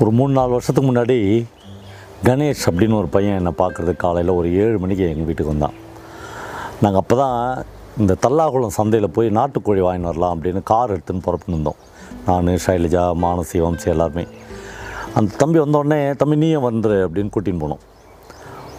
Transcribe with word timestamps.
ஒரு 0.00 0.10
மூணு 0.10 0.32
நாலு 0.36 0.50
வருஷத்துக்கு 0.54 0.88
முன்னாடி 0.88 1.14
கணேஷ் 2.26 2.64
அப்படின்னு 2.68 2.96
ஒரு 2.98 3.08
பையன் 3.14 3.36
என்னை 3.40 3.52
பார்க்குறதுக்கு 3.60 4.02
காலையில் 4.02 4.32
ஒரு 4.38 4.48
ஏழு 4.62 4.76
மணிக்கு 4.82 5.04
எங்கள் 5.10 5.28
வீட்டுக்கு 5.28 5.52
வந்தான். 5.52 5.76
நாங்கள் 6.82 7.00
அப்போ 7.02 7.16
தான் 7.16 7.38
இந்த 8.02 8.16
தல்லாகுளம் 8.24 8.74
சந்தையில் 8.78 9.14
போய் 9.16 9.28
நாட்டுக்கோழி 9.38 9.82
வாங்கின்னு 9.86 10.10
வரலாம் 10.10 10.34
அப்படின்னு 10.34 10.62
கார் 10.72 10.94
எடுத்துன்னு 10.94 11.24
புறப்பட்டு 11.26 11.54
இருந்தோம் 11.54 11.80
நான் 12.26 12.52
ஷைலஜா 12.66 13.04
மானசி 13.24 13.58
வம்சி 13.64 13.88
எல்லாருமே. 13.94 14.24
அந்த 15.18 15.36
தம்பி 15.42 15.58
வந்தோடனே 15.64 16.00
தம்பி 16.22 16.36
நீயும் 16.36 16.68
வந்துரு 16.70 16.98
அப்படின்னு 17.06 17.34
கூட்டின்னு 17.36 17.64
போனோம். 17.64 17.84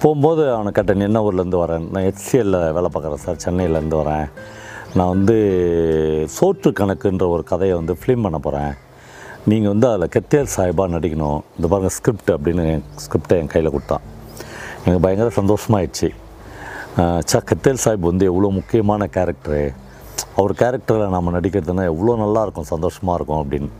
போகும்போது 0.01 0.43
அவனை 0.55 0.71
கேட்டேன் 0.71 1.07
என்ன 1.09 1.21
ஊர்லேருந்து 1.27 1.63
வரேன் 1.65 1.87
நான் 1.93 2.07
ஹெச்சிஎல்ல 2.09 2.57
வேலை 2.77 2.91
பார்க்குறேன் 2.95 3.23
சார் 3.27 3.43
சென்னையிலேருந்து 3.45 4.01
வரேன். 4.03 4.27
நான் 4.97 5.13
வந்து 5.15 5.37
சோற்று 6.39 6.71
கணக்குன்ற 6.81 7.27
ஒரு 7.35 7.43
கதையை 7.53 7.75
வந்து 7.75 7.95
ஃபிலிம் 8.01 8.25
பண்ண 8.27 8.39
போகிறேன் 8.47 8.73
நீங்கள் 9.51 9.71
வந்து 9.73 9.87
அதில் 9.89 10.11
கெத்தேர் 10.13 10.49
சாஹிபாக 10.53 10.89
நடிக்கணும். 10.93 11.41
இந்த 11.57 11.65
பாருங்கள் 11.71 11.93
ஸ்கிரிப்ட் 11.97 12.31
அப்படின்னு 12.35 12.65
ஸ்கிரிப்டை 13.03 13.35
என் 13.41 13.51
கையில் 13.53 13.69
கொடுத்தான். 13.75 14.03
எனக்கு 14.83 15.01
பயங்கர 15.05 15.31
சந்தோஷமாயிடுச்சு. 15.37 16.09
சா 17.29 17.39
கெத்தேல் 17.51 17.79
சாஹிப் 17.83 18.09
வந்து 18.09 18.25
எவ்வளோ 18.31 18.49
முக்கியமான 18.57 19.07
கேரக்டரு 19.15 19.61
அவர் 20.39 20.53
கேரக்டரில் 20.61 21.13
நம்ம 21.15 21.31
நடிக்கிறதுனா 21.37 21.85
எவ்வளோ 21.93 22.15
நல்லா 22.23 22.41
இருக்கும் 22.45 22.69
சந்தோஷமாக 22.73 23.17
இருக்கும் 23.19 23.41
அப்படின்னு. 23.43 23.71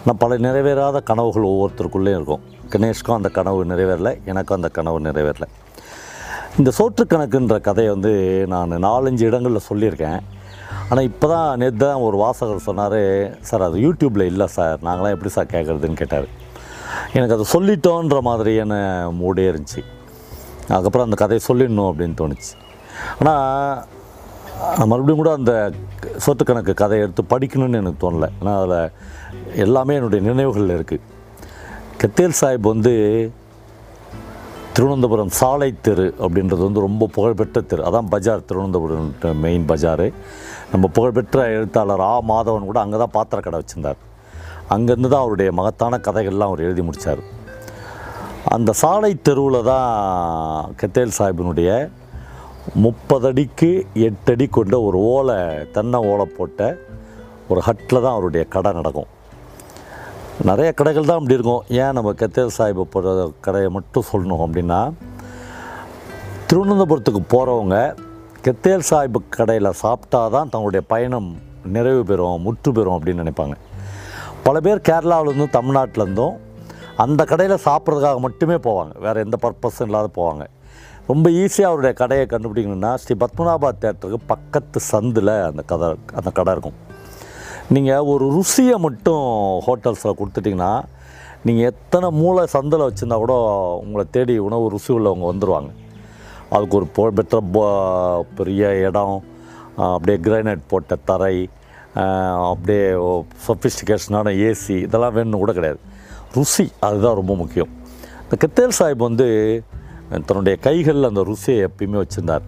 ஆனால் 0.00 0.18
பல 0.22 0.38
நிறைவேறாத 0.46 1.02
கனவுகள் 1.10 1.50
ஒவ்வொருத்தருக்குள்ளேயும் 1.52 2.18
இருக்கும். 2.20 2.42
கணேஷ்க்கும் 2.74 3.18
அந்த 3.18 3.30
கனவு 3.38 3.64
நிறைவேறல 3.72 4.12
எனக்கும் 4.30 4.58
அந்த 4.58 4.70
கனவு 4.78 5.00
நிறைவேறல. 5.08 5.46
இந்த 6.60 6.70
சோற்று 6.78 7.04
கணக்குன்ற 7.12 7.56
கதையை 7.68 7.90
வந்து 7.96 8.12
நான் 8.54 8.82
நாலஞ்சு 8.88 9.24
இடங்களில் 9.30 9.68
சொல்லியிருக்கேன். 9.70 10.20
ஆனால் 10.88 11.06
இப்போ 11.10 11.26
தான் 11.32 11.48
நேற்று 11.60 11.80
தான் 11.84 12.02
ஒரு 12.06 12.16
வாசகர் 12.22 12.66
சொன்னார் 12.66 13.00
சார் 13.48 13.64
அது 13.68 13.76
யூடியூப்பில் 13.84 14.30
இல்லை 14.32 14.46
சார். 14.56 14.76
நாங்களாம் 14.86 15.14
எப்படி 15.14 15.30
சார் 15.36 15.52
கேட்குறதுன்னு 15.54 16.00
கேட்டார். 16.02 16.28
எனக்கு 17.16 17.34
அதை 17.36 17.46
சொல்லிட்டோன்ற 17.54 18.18
மாதிரியான 18.28 18.74
மூடே 19.20 19.44
இருந்துச்சு. 19.50 19.82
அதுக்கப்புறம் 20.74 21.06
அந்த 21.08 21.18
கதையை 21.22 21.42
சொல்லிடணும் 21.48 21.88
அப்படின்னு 21.90 22.16
தோணுச்சு. 22.22 22.52
ஆனால் 23.18 24.86
மறுபடியும் 24.90 25.20
கூட 25.22 25.32
அந்த 25.38 25.52
சொத்து 26.24 26.44
கணக்கு 26.48 26.72
கதையை 26.82 27.02
எடுத்து 27.06 27.22
படிக்கணும்னு 27.32 27.80
எனக்கு 27.82 28.00
தோணலை. 28.04 28.28
ஏன்னா 28.40 28.54
அதில் 28.60 28.92
எல்லாமே 29.64 29.96
என்னுடைய 29.98 30.20
நினைவுகளில் 30.30 30.76
இருக்குது 30.78 31.04
கத்தேல் 32.02 32.38
சாஹிப் 32.40 32.72
வந்து 32.72 32.94
திருவனந்தபுரம் 34.76 35.34
சாலை 35.40 35.68
தெரு 35.86 36.06
அப்படின்றது 36.24 36.62
வந்து 36.68 36.86
ரொம்ப 36.86 37.04
புகழ்பெற்ற 37.16 37.60
தெரு. 37.70 37.82
அதான் 37.88 38.08
பஜார் 38.14 38.48
திருவனந்தபுரம் 38.48 39.12
மெயின் 39.44 39.64
பஜாரு. 39.70 40.08
நம்ம 40.72 40.86
புகழ்பெற்ற 40.88 41.44
எழுத்தாளர் 41.48 42.02
ஆ. 42.02 42.14
மாதவன் 42.28 42.64
கூட 42.64 42.78
அங்கே 42.80 42.98
தான் 42.98 43.10
பாத்திர 43.10 43.40
கடை 43.40 43.58
வச்சுருந்தார். 43.60 44.00
அங்கேருந்து 44.70 45.08
தான் 45.08 45.20
அவருடைய 45.20 45.50
மகத்தான 45.52 45.98
கதைகள்லாம் 45.98 46.50
அவர் 46.50 46.60
எழுதி 46.60 46.82
முடித்தார் 46.82 47.22
அந்த 48.54 48.72
சாலை 48.72 49.10
தெருவில் 49.18 49.60
தான் 49.64 49.90
கத்தேல் 50.76 51.16
சாஹிபினுடைய 51.18 51.70
முப்பது 52.82 53.26
அடிக்கு 53.28 53.70
கொண்ட 54.50 54.76
ஒரு 54.80 54.98
ஓலை 55.10 55.38
தென்னை 55.74 55.98
ஓலை 56.10 56.26
போட்ட 56.36 56.60
ஒரு 57.50 57.60
ஹட்டில் 57.60 58.02
தான் 58.02 58.14
அவருடைய 58.14 58.44
கடை 58.46 58.72
நடக்கும். 58.72 59.10
நிறைய 60.44 60.72
கடைகள் 60.72 61.08
தான் 61.08 61.18
அப்படி 61.18 61.36
இருக்கும். 61.36 61.62
ஏன் 61.76 61.92
நம்ம 61.92 62.12
கத்தேல் 62.14 62.56
சாஹிபை 62.56 62.84
போகிற 62.86 63.12
கடையை 63.40 63.68
மட்டும் 63.68 64.08
சொல்லணும் 64.10 64.44
அப்படின்னா 64.46 64.80
திருவனந்தபுரத்துக்கு 66.48 67.22
போகிறவங்க 67.30 67.76
கெத்தேல் 68.46 68.84
சாஹிப் 68.88 69.16
கடையில் 69.36 69.68
சாப்பிட்டா 69.80 70.18
தான் 70.34 70.50
தங்களுடைய 70.50 70.82
பயணம் 70.90 71.28
நிறைவு 71.76 72.02
பெறும் 72.10 72.42
முற்று 72.46 72.70
பெறும் 72.76 72.96
அப்படின்னு 72.96 73.22
நினைப்பாங்க. 73.22 73.54
பல 74.44 74.60
பேர் 74.66 74.80
கேரளாவிலேருந்தும் 74.88 75.54
தமிழ்நாட்டிலேருந்தும் 75.56 76.34
அந்த 77.04 77.24
கடையில் 77.30 77.64
சாப்பிட்றதுக்காக 77.64 78.20
மட்டுமே 78.26 78.56
போவாங்க. 78.66 78.92
வேறு 79.04 79.24
எந்த 79.26 79.38
பர்பஸும் 79.44 79.86
இல்லாத 79.88 80.10
போவாங்க. 80.18 80.44
ரொம்ப 81.10 81.30
ஈஸியாக 81.40 81.70
அவருடைய 81.70 81.92
கடையை 82.02 82.26
கண்டுபிடிக்கணும்னா 82.32 82.92
ஸ்ரீ 83.04 83.16
பத்மநாபா 83.22 83.70
தேட்டருக்கு 83.84 84.20
பக்கத்து 84.32 84.80
சந்தில் 84.92 85.32
அந்த 85.48 85.64
கதை 85.72 85.88
அந்த 86.20 86.32
கடை 86.38 86.54
இருக்கும். 86.56 86.78
நீங்கள் 87.76 88.06
ஒரு 88.12 88.28
ருசியை 88.36 88.78
மட்டும் 88.86 89.24
ஹோட்டல்ஸில் 89.68 90.18
கொடுத்துட்டிங்கன்னா 90.20 90.72
நீங்கள் 91.48 91.68
எத்தனை 91.72 92.10
மூளை 92.20 92.44
சந்தில் 92.56 92.86
வச்சுருந்தா 92.86 93.18
கூட 93.24 93.36
உங்களை 93.82 94.06
தேடி 94.18 94.36
உணவு 94.50 94.70
ருசி 94.76 94.92
உள்ளவங்க 94.98 95.26
வந்துடுவாங்க 95.32 95.72
அதுக்கு 96.56 96.78
ஒரு 96.80 96.88
புகழ்பெற்ற 96.96 97.40
பெரிய 98.38 98.72
இடம் 98.88 99.16
அப்படியே 99.94 100.18
கிரானைட் 100.26 100.68
போட்ட 100.72 100.96
தரை 101.10 101.36
அப்படியே 102.50 102.84
சொஃபிஸ்டிகேஷனான 103.46 104.32
ஏசி 104.46 104.76
இதெல்லாம் 104.86 105.16
வேணும்னு 105.16 105.42
கூட 105.42 105.52
கிடையாது. 105.58 105.80
ருசி 106.34 106.66
அதுதான் 106.86 107.18
ரொம்ப 107.20 107.34
முக்கியம். 107.42 107.70
இந்த 108.24 108.36
கத்தேல் 108.42 108.76
சாஹிப் 108.78 109.06
வந்து 109.08 109.28
தன்னுடைய 110.26 110.56
கைகளில் 110.66 111.08
அந்த 111.10 111.22
ருசியை 111.30 111.60
எப்பயுமே 111.68 111.98
வச்சுருந்தார். 112.02 112.44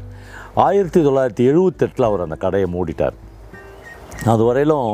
ஆயிரத்தி 0.66 1.00
தொள்ளாயிரத்தி 1.06 1.44
எழுபத்தெட்டில் 1.50 2.08
அவர் 2.08 2.24
அந்த 2.26 2.36
கடையை 2.44 2.66
மூடிட்டார். 2.74 3.16
அது 4.32 4.42
வரையிலும் 4.48 4.92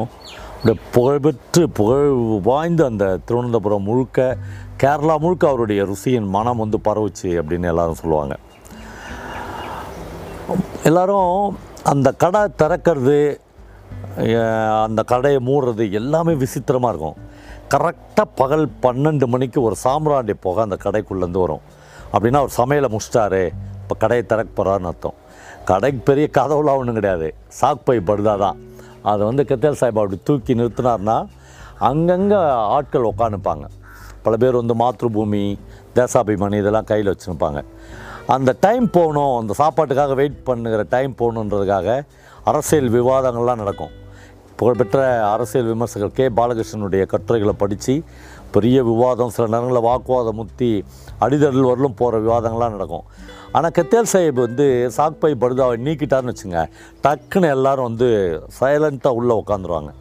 புகழ்பெற்று 0.95 1.63
புகழ் 1.79 2.09
வாய்ந்த 2.49 2.83
அந்த 2.91 3.07
திருவனந்தபுரம் 3.27 3.87
முழுக்க 3.89 4.37
கேரளா 4.83 5.17
முழுக்க 5.25 5.45
அவருடைய 5.49 5.81
ருசியின் 5.91 6.29
மனம் 6.37 6.63
வந்து 6.63 6.79
பரவுச்சு 6.89 7.29
அப்படின்னு 7.41 7.71
எல்லாரும் 7.73 8.01
சொல்லுவாங்க. 8.03 8.37
எல்லோரும் 10.89 11.59
அந்த 11.91 12.09
கடை 12.23 12.41
திறக்கிறது 12.61 13.19
அந்த 14.87 15.01
கடையை 15.13 15.39
மூடுறது 15.49 15.85
எல்லாமே 16.01 16.33
விசித்திரமாக 16.43 16.91
இருக்கும். 16.93 17.17
கரெக்டாக 17.75 18.27
பகல் 18.41 18.67
பன்னெண்டு 18.83 19.27
மணிக்கு 19.35 19.59
ஒரு 19.67 19.77
சாம்ராண்டி 19.85 20.35
போக 20.47 20.61
அந்த 20.67 20.77
கடைக்குள்ளேருந்து 20.85 21.41
வரும். 21.45 21.63
அப்படின்னா 22.13 22.41
அவர் 22.43 22.57
சமையலை 22.61 22.89
முடிச்சிட்டாரு 22.95 23.43
இப்போ 23.83 23.95
கடையை 24.03 24.25
திறக்க 24.33 24.51
போகிறாருன்னு 24.59 24.91
அர்த்தம். 24.91 25.17
கடைக்கு 25.71 26.03
பெரிய 26.11 26.27
கதவுலாம் 26.39 26.81
ஒன்றும் 26.81 26.99
கிடையாது. 27.01 27.29
சாக்பை 27.61 27.97
படுதா 28.11 28.35
தான். 28.45 28.59
அதை 29.13 29.23
வந்து 29.31 29.47
கத்தேல் 29.51 29.81
சாஹிப் 29.81 30.01
அப்படி 30.03 30.19
தூக்கி 30.29 30.55
நிறுத்தினார்னா 30.61 31.17
அங்கங்கே 31.91 32.41
ஆட்கள் 32.77 33.11
உட்காந்துப்பாங்க 33.13 33.67
பல 34.27 34.37
பேர் 34.43 34.61
வந்து 34.61 34.75
மாத்ருபூமி 34.83 35.43
தேசாபிமானி 35.97 36.59
இதெல்லாம் 36.63 36.91
கையில் 36.91 37.11
வச்சுருப்பாங்க. 37.13 37.61
அந்த 38.33 38.51
டைம் 38.65 38.87
போகணும் 38.97 39.33
அந்த 39.39 39.53
சாப்பாட்டுக்காக 39.59 40.15
வெயிட் 40.21 40.37
பண்ணுகிற 40.47 40.83
டைம் 40.93 41.13
போகணுன்றதுக்காக 41.19 41.89
அரசியல் 42.51 42.89
விவாதங்கள்லாம் 42.95 43.61
நடக்கும். 43.63 43.93
புகழ்பெற்ற 44.59 44.99
அரசியல் 45.33 45.69
விமர்சகர் 45.71 46.15
கே. 46.19 46.27
பாலகிருஷ்ணனுடைய 46.39 47.03
கட்டுரைகளை 47.13 47.55
படித்து 47.63 47.95
பெரிய 48.55 48.79
விவாதம் 48.89 49.33
சில 49.35 49.47
நேரங்களில் 49.55 49.87
வாக்குவாதம் 49.89 50.39
முத்தி 50.41 50.71
அடிதடல் 51.25 51.69
வரலும் 51.71 51.97
போகிற 52.01 52.21
விவாதங்கள்லாம் 52.27 52.75
நடக்கும். 52.77 53.05
ஆனால் 53.57 53.75
கத்தேல் 53.79 54.11
சாஹிப் 54.13 54.45
வந்து 54.47 54.67
சாக்பை 54.97 55.33
படுதாவை 55.43 55.77
நீக்கிட்டார்னு 55.87 56.33
வச்சுங்க 56.33 56.61
டக்குன்னு 57.05 57.51
எல்லாரும் 57.57 57.89
வந்து 57.91 58.09
சைலண்ட்டாக 58.61 59.19
உள்ளே 59.21 59.37
உட்காந்துருவாங்க 59.43 59.93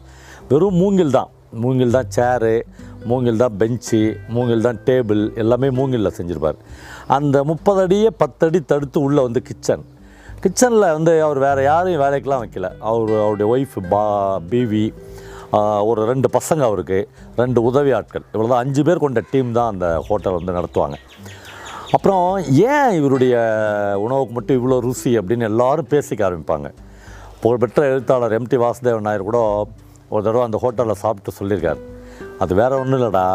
வெறும் 0.48 0.78
மூங்கில் 0.82 1.16
தான் 1.18 1.30
மூங்கில் 1.62 1.96
தான் 1.96 2.10
சேரு 2.16 2.54
மூங்கில் 3.10 3.42
தான் 3.42 3.56
பெஞ்சு 3.60 4.00
மூங்கில் 4.34 4.66
தான் 4.66 4.78
டேபிள் 4.88 5.22
எல்லாமே 5.42 5.68
மூங்கிலில் 5.78 6.16
செஞ்சுருப்பார். 6.18 6.58
அந்த 7.16 7.36
முப்பது 7.50 7.80
அடியே 7.86 8.10
பத்தடி 8.22 8.60
தடுத்து 8.72 8.98
உள்ளே 9.06 9.22
வந்து 9.26 9.42
கிச்சன். 9.48 9.84
கிச்சனில் 10.44 10.86
வந்து 10.96 11.12
அவர் 11.26 11.40
வேறு 11.46 11.62
யாரையும் 11.70 12.02
வேலைக்கெலாம் 12.04 12.42
வைக்கல. 12.44 12.70
அவர் 12.88 13.12
அவருடைய 13.24 13.48
ஒய்ஃப் 13.54 13.76
பா 13.92 14.04
பிவி 14.52 14.86
ஒரு 15.90 16.00
ரெண்டு 16.10 16.28
பசங்க 16.36 16.62
அவருக்கு 16.68 16.98
ரெண்டு 17.40 17.58
உதவி 17.68 17.90
ஆட்கள். 17.98 18.24
இவ்வளோ 18.32 18.48
தான் 18.52 18.62
அஞ்சு 18.64 18.82
பேர் 18.86 19.02
கொண்ட 19.04 19.20
டீம் 19.32 19.50
தான் 19.58 19.70
அந்த 19.72 19.86
ஹோட்டல் 20.08 20.36
வந்து 20.38 20.56
நடத்துவாங்க. 20.58 20.96
அப்புறம் 21.96 22.24
ஏன் 22.72 22.92
இவருடைய 23.00 23.34
உணவுக்கு 24.04 24.34
மட்டும் 24.36 24.58
இவ்வளோ 24.60 24.78
ருசி 24.86 25.10
அப்படின்னு 25.20 25.48
எல்லாரும் 25.50 25.90
பேசிக்க 25.94 26.22
ஆரம்பிப்பாங்க. 26.28 26.70
புகழ்பெற்ற 27.42 27.82
எழுத்தாளர் 27.92 28.36
எம்டி 28.38 28.58
வாசுதேவன் 28.64 29.06
நாயர் 29.08 29.28
கூட 29.30 29.40
ஒரு 30.12 30.22
தடவை 30.26 30.44
அந்த 30.48 30.58
ஹோட்டலில் 30.64 31.02
சாப்பிட்டு 31.04 31.38
சொல்லியிருக்கார். 31.40 31.82
அது 32.42 32.52
வேறு 32.60 32.78
ஒன்றும் 32.82 32.98
இல்லைடா. 33.00 33.26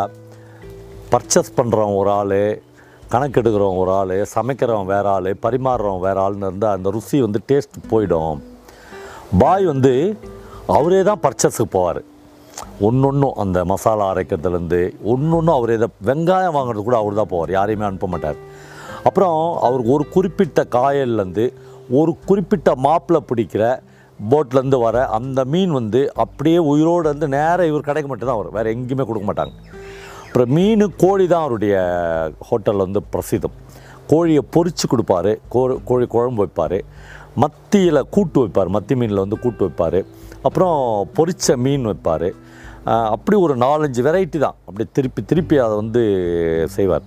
பர்ச்சேஸ் 1.14 1.56
பண்ணுறவன் 1.58 1.96
ஒரு 2.00 2.12
ஆள் 2.20 2.40
கணக்கெடுக்கிறவன் 3.14 3.80
ஒரு 3.84 3.92
ஆள் 4.00 4.16
சமைக்கிறவன் 4.34 4.90
வேறு 4.94 5.10
ஆள் 5.14 5.30
பரிமாறுறவன் 5.46 6.04
வேறு 6.08 6.20
ஆள்னு 6.26 6.48
இருந்தால் 6.50 6.76
அந்த 6.78 6.90
ருசி 6.96 7.18
வந்து 7.26 7.40
டேஸ்ட் 7.52 7.78
போயிடும். 7.92 8.40
பாய் 9.42 9.66
வந்து 9.74 9.94
அவரே 10.78 11.02
தான் 11.10 11.22
பர்ச்சேஸுக்கு 11.26 11.74
போவார். 11.78 12.02
ஒன்றொன்றும் 12.88 13.38
அந்த 13.44 13.58
மசாலா 13.72 14.06
அரைக்கிறதுலேருந்து 14.14 14.82
ஒன்றொன்றும் 15.14 15.58
அவரே 15.58 15.78
தான் 15.84 15.96
வெங்காயம் 16.10 16.56
வாங்குறது 16.58 16.84
கூட 16.88 16.98
அவர் 17.02 17.20
தான் 17.22 17.32
போவார் 17.34 17.56
யாரையுமே 17.58 17.88
அனுப்ப 17.90 18.08
மாட்டார். 18.14 18.40
அப்புறம் 19.10 19.38
அவருக்கு 19.68 19.92
ஒரு 19.98 20.06
குறிப்பிட்ட 20.16 20.62
காயல்லேருந்து 20.78 21.46
ஒரு 22.00 22.12
குறிப்பிட்ட 22.30 22.70
மாப்பிள்ளை 22.86 23.22
பிடிக்கிற 23.30 23.64
போட்லேருந்து 24.30 24.80
வர 24.82 25.08
அந்த 25.18 25.46
மீன் 25.46 25.72
வந்து 25.72 26.14
அப்படியே 26.14 26.58
உயிரோடு 26.58 27.08
வந்து 27.10 27.28
நேராக 27.28 27.66
இவர் 27.66 27.88
கடைக்கு 27.90 28.10
மட்டும்தான் 28.12 28.40
வரும். 28.42 28.58
வேறு 28.58 28.74
எங்கேயுமே 28.76 29.06
கொடுக்க 29.06 29.28
மாட்டாங்க. 29.30 29.56
அப்புறம் 30.26 30.52
மீன் 30.52 30.94
கோழி 30.98 31.28
தான் 31.28 31.42
அவருடைய 31.42 31.76
ஹோட்டலில் 32.50 32.86
வந்து 32.86 33.02
பிரசித்தம். 33.14 33.56
கோழியை 34.08 34.42
பொறிச்சு 34.56 34.86
கொடுப்பாரு. 34.92 35.32
கோ 35.50 35.62
கோழி 35.86 36.06
குழம்பு 36.06 36.42
வைப்பார். 36.46 36.82
மத்தியில் 37.36 38.08
கூட்டு 38.10 38.38
வைப்பார். 38.44 38.74
மத்தி 38.76 38.94
மீனில் 39.02 39.24
வந்து 39.24 39.40
கூட்டு 39.40 39.64
வைப்பார். 39.66 40.00
அப்புறம் 40.42 40.78
பொறிச்ச 41.18 41.56
மீன் 41.56 41.88
வைப்பார். 41.88 42.30
அப்படி 43.16 43.38
ஒரு 43.38 43.56
நாலஞ்சு 43.58 44.02
வெரைட்டி 44.08 44.38
தான். 44.38 44.56
அப்படி 44.68 44.90
திருப்பி 44.92 45.22
திருப்பி 45.24 45.58
அதை 45.58 45.76
வந்து 45.76 46.04
செய்வார். 46.70 47.06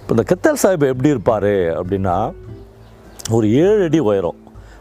இப்போ 0.00 0.14
இந்த 0.16 0.24
கெத்தல் 0.32 0.60
சாஹிப் 0.62 0.90
எப்படி 0.92 1.08
இருப்பார் 1.08 1.52
அப்படின்னா 1.80 2.32
ஒரு 3.30 3.52
ஏழு 3.52 3.82
அடி 3.84 3.98
உயரம். 3.98 4.39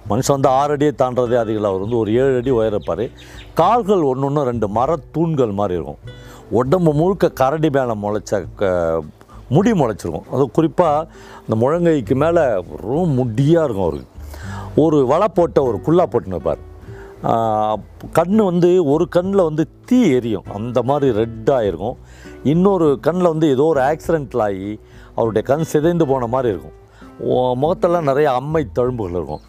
மனுஷன் 0.09 0.35
வந்து 0.35 0.50
ஆறு 0.59 0.73
அடியை 0.75 0.94
தாண்டதே 1.01 1.38
அதிகம் 1.44 1.69
அவர் 1.69 1.83
வந்து 1.85 1.97
ஒரு 2.01 2.09
ஏழு 2.21 2.35
அடி 2.41 2.51
உயரப்பார் 2.59 3.03
கால்கள் 3.59 4.03
ஒன்று 4.11 4.27
ஒன்று 4.27 4.44
ரெண்டு 4.50 4.67
மரத்தூண்கள் 4.77 5.53
மாதிரி 5.59 5.75
இருக்கும். 5.79 6.01
உடம்பு 6.59 6.91
முழுக்க 7.00 7.25
கரடி 7.41 7.69
மேலே 7.77 7.95
முளைச்ச 8.03 8.39
க 8.61 8.71
முடி 9.56 9.71
முளைச்சிருக்கும். 9.81 10.27
அது 10.33 10.44
குறிப்பாக 10.57 11.07
இந்த 11.44 11.56
முழங்கைக்கு 11.63 12.15
மேலே 12.23 12.44
ரொம்ப 12.88 13.06
முடியாக 13.19 13.65
இருக்கும் 13.65 13.88
அவருக்கு. 13.88 14.09
ஒரு 14.83 14.97
வலை 15.11 15.27
போட்ட 15.38 15.59
ஒரு 15.69 15.77
குல்லா 15.85 16.06
போட்டுன்னு 16.07 16.38
இருப்பார். 16.38 16.63
கண் 18.17 18.35
வந்து 18.50 18.69
ஒரு 18.94 19.06
கண்ணில் 19.15 19.47
வந்து 19.47 19.63
தீ 19.88 20.00
எரியும். 20.17 20.45
அந்த 20.57 20.79
மாதிரி 20.89 21.07
ரெட்டாக 21.21 21.67
இருக்கும். 21.69 21.97
இன்னொரு 22.53 22.88
கண்ணில் 23.07 23.31
வந்து 23.33 23.47
ஏதோ 23.56 23.65
ஒரு 23.73 23.81
ஆக்சிடென்ட்ல 23.89 24.45
ஆகி 24.47 24.71
அவருடைய 25.15 25.44
கண் 25.51 25.69
சிதைந்து 25.73 26.07
போன 26.11 26.27
மாதிரி 26.35 26.50
இருக்கும். 26.53 26.77
முகத்தெல்லாம் 27.61 28.09
நிறைய 28.09 28.27
அம்மை 28.39 28.63
தழும்புகள் 28.77 29.17
இருக்கும். 29.19 29.44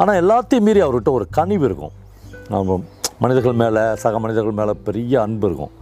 ஆனால் 0.00 0.18
எல்லாத்தையும் 0.22 0.66
மீறி 0.66 0.80
அவர்கிட்ட 0.84 1.10
ஒரு 1.18 1.26
கனிவு 1.38 1.64
இருக்கும். 1.68 1.94
நம்ம 2.54 2.78
மனிதர்கள் 3.22 3.60
மேலே 3.62 3.82
சக 4.02 4.18
மனிதர்கள் 4.24 4.58
மேலே 4.60 4.72
பெரிய 4.88 5.14
அன்பு 5.26 5.46
இருக்கும். 5.50 5.74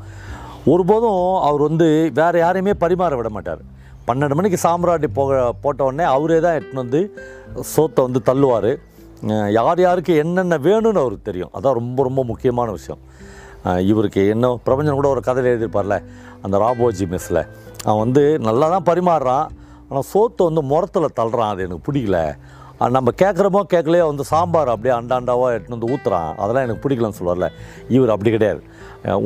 ஒருபோதும் 0.72 1.22
அவர் 1.46 1.62
வந்து 1.68 1.88
வேறு 2.18 2.38
யாரையுமே 2.44 2.74
பரிமாற 2.82 3.16
விட 3.20 3.30
மாட்டார். 3.36 3.62
பன்னெண்டு 4.08 4.36
மணிக்கு 4.38 4.58
சாம்ராட்டி 4.66 5.08
போக 5.18 5.40
போட்ட 5.62 5.80
உடனே 5.88 6.04
அவரே 6.14 6.38
தான் 6.44 6.56
எடுத்துன்னு 6.58 6.84
வந்து 6.84 7.00
சோத்தை 7.72 8.02
வந்து 8.06 8.20
தள்ளுவார். 8.28 8.70
யார் 9.58 9.80
யாருக்கு 9.86 10.14
என்னென்ன 10.22 10.56
வேணும்னு 10.68 11.02
அவருக்கு 11.02 11.28
தெரியும். 11.30 11.52
அதான் 11.56 11.78
ரொம்ப 11.80 11.98
ரொம்ப 12.08 12.22
முக்கியமான 12.30 12.70
விஷயம். 12.78 13.02
இவருக்கு 13.90 14.22
என்ன 14.32 14.50
பிரபஞ்சன் 14.66 14.98
கூட 15.00 15.08
ஒரு 15.14 15.20
கதையில் 15.28 15.50
எழுதியிருப்பார்ல 15.52 15.96
அந்த 16.44 16.56
ராபோஜி 16.64 17.04
மெஸ்ஸில் 17.12 17.42
அவன் 17.86 18.02
வந்து 18.04 18.24
நல்லா 18.48 18.66
தான் 18.74 18.88
பரிமாறுறான். 18.90 19.46
ஆனால் 19.88 20.06
சோத்தை 20.12 20.42
வந்து 20.48 20.62
முரத்தில் 20.72 21.16
தள்ளுறான். 21.20 21.52
அது 21.54 21.64
எனக்கு 21.66 21.86
பிடிக்கல. 21.88 22.18
நம்ம 22.78 23.10
கேட்குறமோ 23.22 23.60
கேட்கலையோ 23.72 24.06
வந்து 24.06 24.24
சாம்பார் 24.24 24.68
அப்படியே 24.68 24.94
அண்டாண்டாவாக 24.96 25.54
எடுத்துன்னு 25.54 25.76
வந்து 25.78 25.90
ஊற்றுறான் 25.94 26.34
அதெல்லாம் 26.34 26.64
எனக்கு 26.66 26.88
பிடிக்கலன்னு 26.88 27.18
சொல்லுவார்ல 27.18 27.48
இவர் 27.88 28.08
அப்படி 28.08 28.30
கிடையாது. 28.30 28.60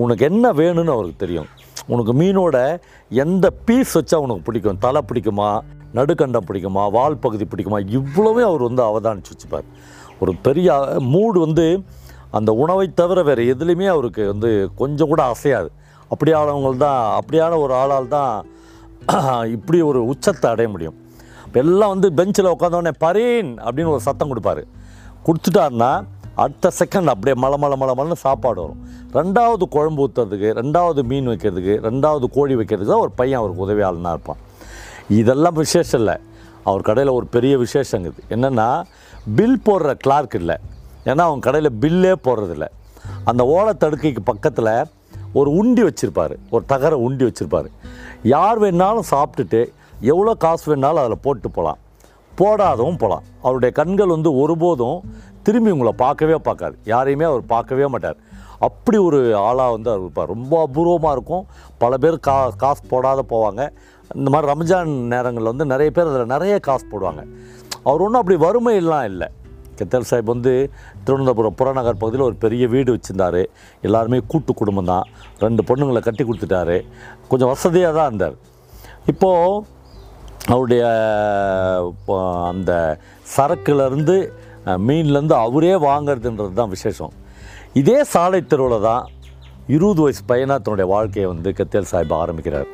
உனக்கு 0.02 0.24
என்ன 0.24 0.52
வேணும்னு 0.52 0.94
அவருக்கு 0.96 1.16
தெரியும். 1.16 1.48
உனக்கு 1.86 2.12
மீனோட 2.12 2.80
எந்த 3.10 3.50
பீஸ் 3.50 3.98
வச்சா 3.98 4.14
உனக்கு 4.14 4.42
பிடிக்கும்? 4.42 4.78
தலை 4.78 5.02
பிடிக்குமா? 5.12 5.60
நடுக்கண்டம் 5.94 6.48
பிடிக்குமா? 6.48 6.90
வால் 6.90 7.18
பகுதி 7.18 7.44
பிடிக்குமா? 7.44 7.80
இவ்வளவே 7.98 8.42
அவர் 8.42 8.60
வந்து 8.60 8.82
அவதானிச்சு 8.82 9.32
வச்சுப்பார். 9.34 9.68
ஒரு 10.20 10.34
பெரிய 10.36 10.98
மூடு 10.98 11.40
வந்து 11.40 11.84
அந்த 12.30 12.52
உணவை 12.52 12.92
தவிர 12.94 13.22
வேறு 13.22 13.54
எதுலேயுமே 13.54 13.86
அவருக்கு 13.86 14.26
வந்து 14.26 14.70
கொஞ்சம் 14.76 15.08
கூட 15.08 15.22
அசையாது. 15.22 15.70
அப்படியானவங்க 16.10 16.76
தான் 16.76 17.20
அப்படியான 17.20 17.58
ஒரு 17.58 17.74
ஆளால் 17.74 18.08
தான் 18.08 18.46
இப்படி 19.56 19.82
ஒரு 19.82 20.06
உச்சத்தை 20.06 20.50
அடைய 20.50 20.68
முடியும். 20.68 20.96
இப்போ 21.48 21.60
எல்லாம் 21.60 21.92
வந்து 21.92 22.08
பெஞ்சில் 22.18 22.46
உட்காந்தோடனே 22.54 22.90
பரீன் 23.02 23.50
அப்படின்னு 23.66 23.92
ஒரு 23.94 24.02
சத்தம் 24.06 24.30
கொடுப்பாரு. 24.30 24.62
கொடுத்துட்டாருன்னா 25.26 25.92
அடுத்த 26.42 26.70
செகண்ட் 26.80 27.10
அப்படியே 27.12 27.34
மலை 27.42 27.56
மலை 27.62 27.76
மலை 27.82 27.94
மலைன்னு 27.98 28.16
சாப்பாடு 28.24 28.58
வரும். 28.64 28.80
ரெண்டாவது 29.18 29.64
குழம்பு 29.74 30.00
ஊற்றுறதுக்கு 30.04 30.48
ரெண்டாவது 30.58 31.02
மீன் 31.10 31.28
வைக்கிறதுக்கு 31.28 31.74
ரெண்டாவது 31.86 32.26
கோழி 32.36 32.56
வைக்கிறதுக்கு 32.56 32.92
தான் 32.92 33.04
ஒரு 33.06 33.12
பையன் 33.20 33.40
அவருக்கு 33.40 33.64
உதவியாளனாக 33.66 34.14
இருப்பான். 34.16 34.42
இதெல்லாம் 35.20 35.56
விசேஷம் 35.62 36.00
இல்லை. 36.00 36.16
அவர் 36.64 36.86
கடையில் 36.90 37.12
ஒரு 37.18 37.26
பெரிய 37.36 37.54
விசேஷங்குது 37.58 38.20
என்னென்னா 38.34 38.68
பில் 39.38 39.58
போடுற 39.66 39.94
கிளார்க் 40.04 40.34
இல்லை. 40.34 40.56
ஏன்னா 41.04 41.24
அவங்க 41.28 41.42
கடையில் 41.48 41.78
பில்லே 41.80 42.14
போடுறதில்ல. 42.28 42.68
அந்த 43.24 43.42
ஓலத்தடுக்கைக்கு 43.56 44.24
பக்கத்தில் 44.24 44.72
ஒரு 45.32 45.50
உண்டி 45.62 45.82
வச்சுருப்பார். 45.82 46.36
ஒரு 46.50 46.64
தகர 46.66 46.94
உண்டி 47.08 47.24
வச்சுருப்பார். 47.24 47.70
யார் 48.34 48.62
வேணாலும் 48.62 49.10
சாப்பிட்டுட்டு 49.10 49.62
எவ்வளோ 50.00 50.34
காசு 50.34 50.64
வேணாலும் 50.70 51.02
அதில் 51.02 51.24
போட்டு 51.26 51.50
போகலாம். 51.50 51.78
போடாதவும் 52.38 52.98
போகலாம். 53.02 53.22
அவருடைய 53.42 53.70
கண்கள் 53.74 54.06
வந்து 54.06 54.30
ஒருபோதும் 54.34 54.98
திரும்பி 55.42 55.70
உங்களை 55.70 55.92
பார்க்கவே 55.96 56.34
பார்க்காது. 56.34 56.78
யாரையுமே 56.84 57.24
அவர் 57.24 57.42
பார்க்கவே 57.46 57.86
மாட்டார். 57.86 58.18
அப்படி 58.58 58.98
ஒரு 58.98 59.36
ஆளாக 59.36 59.70
வந்து 59.70 59.90
அவர் 59.90 60.00
இருப்பார். 60.00 60.26
ரொம்ப 60.26 60.66
அபூர்வமாக 60.66 61.12
இருக்கும். 61.12 61.46
பல 61.78 61.96
பேர் 61.96 62.20
கா 62.20 62.50
காசு 62.50 62.82
போடாத 62.88 63.24
போவாங்க. 63.30 63.68
இந்த 64.14 64.30
மாதிரி 64.30 64.52
ரம்ஜான் 64.52 64.88
நேரங்களில் 64.88 65.50
வந்து 65.52 65.64
நிறைய 65.64 65.90
பேர் 65.90 66.06
அதில் 66.06 66.26
நிறைய 66.26 66.58
காசு 66.58 66.84
போடுவாங்க. 66.92 67.24
அவர் 67.84 68.00
ஒன்றும் 68.00 68.20
அப்படி 68.22 68.38
வறுமையெல்லாம் 68.46 69.04
இல்லை. 69.04 69.28
கெத்தல் 69.78 70.06
சாஹிப் 70.10 70.24
வந்து 70.24 70.72
திருவனந்தபுரம் 71.04 71.54
புறநகர் 71.54 71.96
பகுதியில் 71.96 72.26
ஒரு 72.26 72.34
பெரிய 72.34 72.68
வீடு 72.68 72.96
வச்சுருந்தார். 72.96 73.46
எல்லாருமே 73.82 74.20
கூட்டு 74.26 74.54
குடும்பம் 74.54 74.84
தான். 74.84 75.02
ரெண்டு 75.38 75.62
பொண்ணுங்களை 75.62 76.00
கட்டி 76.00 76.24
கொடுத்துட்டாரு. 76.24 76.80
கொஞ்சம் 77.28 77.48
வசதியாக 77.48 77.94
தான் 77.98 78.06
இருந்தார். 78.06 78.36
இப்போது 79.06 79.64
அவருடைய 80.52 80.84
இப்போ 81.90 82.16
அந்த 82.50 82.72
சரக்குலேருந்து 83.36 84.16
மீன்லேருந்து 84.86 85.36
அவரே 85.44 85.74
வாங்குறதுன்றது 85.88 86.52
தான் 86.60 86.72
விசேஷம். 86.76 87.12
இதே 87.80 87.98
சாலை 88.12 88.40
தெருவில் 88.52 88.86
தான் 88.88 89.04
இருபது 89.76 90.00
வயசு 90.04 90.22
பையனாக 90.30 90.60
தன்னுடைய 90.64 90.88
வாழ்க்கையை 90.94 91.26
வந்து 91.32 91.50
கத்தியல் 91.58 91.90
சாஹிப் 91.92 92.14
ஆரம்பிக்கிறார். 92.22 92.68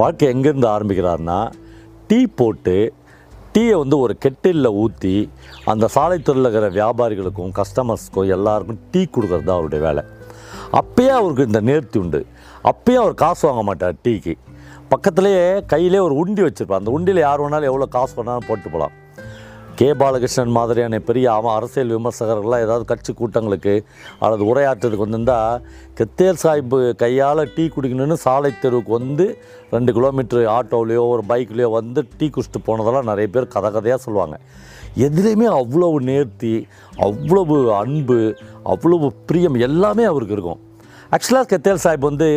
வாழ்க்கை 0.00 0.26
எங்கேருந்து 0.34 0.68
ஆரம்பிக்கிறார்னா 0.76 1.40
டீ 2.08 2.18
போட்டு 2.40 2.76
டீயை 3.54 3.76
வந்து 3.82 3.96
ஒரு 4.04 4.14
கெட்டிலில் 4.24 4.76
ஊற்றி 4.82 5.14
அந்த 5.72 5.84
சாலை 5.94 6.18
தெருவில் 6.18 6.46
இருக்கிற 6.46 6.68
வியாபாரிகளுக்கும் 6.78 7.54
கஸ்டமர்ஸ்க்கும் 7.60 8.32
எல்லாருக்கும் 8.36 8.80
டீ 8.92 9.02
கொடுக்குறது 9.14 9.46
தான் 9.48 9.58
அவருடைய 9.58 9.82
வேலை. 9.86 10.02
அப்பயே 10.80 11.12
அவருக்கு 11.20 11.48
இந்த 11.50 11.60
நேர்த்தி 11.70 11.98
உண்டு. 12.02 12.20
அப்பயே 12.72 12.98
அவர் 13.02 13.14
காசு 13.24 13.42
வாங்க 13.48 13.62
மாட்டார் 13.68 13.98
டீக்கு. 14.06 14.34
பக்கத்துலேயே 14.92 15.42
கையிலே 15.70 15.98
ஒரு 16.04 16.14
உண்டி 16.20 16.42
வச்சுருப்பான் 16.44 16.80
அந்த 16.80 16.90
உண்டியில் 16.96 17.20
யார் 17.24 17.42
வேணாலும் 17.42 17.70
எவ்வளோ 17.70 17.86
காசு 17.94 18.12
வேணாலும் 18.18 18.46
போட்டு 18.48 18.68
போகலாம். 18.68 18.94
கே 19.78 19.88
பாலகிருஷ்ணன் 20.00 20.54
மாதிரியான 20.56 20.98
பெரிய 21.08 21.26
அவன் 21.32 21.54
அரசியல் 21.56 21.92
விமர்சகர்கள்லாம் 21.94 22.64
ஏதாவது 22.66 22.84
கட்சி 22.90 23.12
கூட்டங்களுக்கு 23.18 23.74
அல்லது 24.24 24.42
உரையாற்றுறதுக்கு 24.50 25.04
வந்திருந்தால் 25.04 25.60
கெத்தேல் 25.98 26.40
சாஹிப்பு 26.44 26.78
கையால் 27.02 27.42
டீ 27.56 27.64
குடிக்கணும்னு 27.74 28.18
சாலை 28.24 28.50
தெருவுக்கு 28.62 28.92
வந்து 28.98 29.26
ரெண்டு 29.74 29.92
கிலோமீட்டர் 29.98 30.50
ஆட்டோவிலையோ 30.56 31.04
ஒரு 31.14 31.24
பைக்லேயோ 31.32 31.70
வந்து 31.78 32.02
டீ 32.18 32.28
குடிச்சிட்டு 32.36 32.66
போனதெல்லாம் 32.70 33.08
நிறைய 33.12 33.28
பேர் 33.36 33.52
கதை 33.54 33.70
கதையாக 33.76 34.02
சொல்லுவாங்க. 34.06 34.38
எதுலேயுமே 35.06 35.48
அவ்வளவு 35.60 36.00
நேர்த்தி 36.10 36.54
அவ்வளவு 37.08 37.58
அன்பு 37.82 38.20
அவ்வளவு 38.74 39.08
பிரியம் 39.30 39.58
எல்லாமே 39.68 40.06
அவருக்கு 40.12 40.36
இருக்கும். 40.38 40.62
ஆக்சுவலாக 41.14 41.50
கெத்தேல் 41.54 41.84
சாஹிப் 41.86 42.10
வந்து 42.10 42.30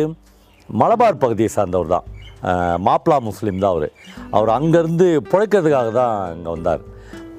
மலபார் 0.68 1.22
பகுதியை 1.24 1.52
சார்ந்தவர் 1.58 1.94
தான். 1.96 2.06
மாப்பிளா 2.42 2.86
மாப்ளா 2.86 3.16
முஸ்லீம் 3.28 3.60
தான் 3.62 3.72
அவர். 3.74 3.88
அவர் 4.36 4.50
அங்கேருந்து 4.58 5.06
பிழைக்கிறதுக்காக 5.32 5.90
தான் 6.00 6.16
இங்கே 6.36 6.50
வந்தார். 6.54 6.82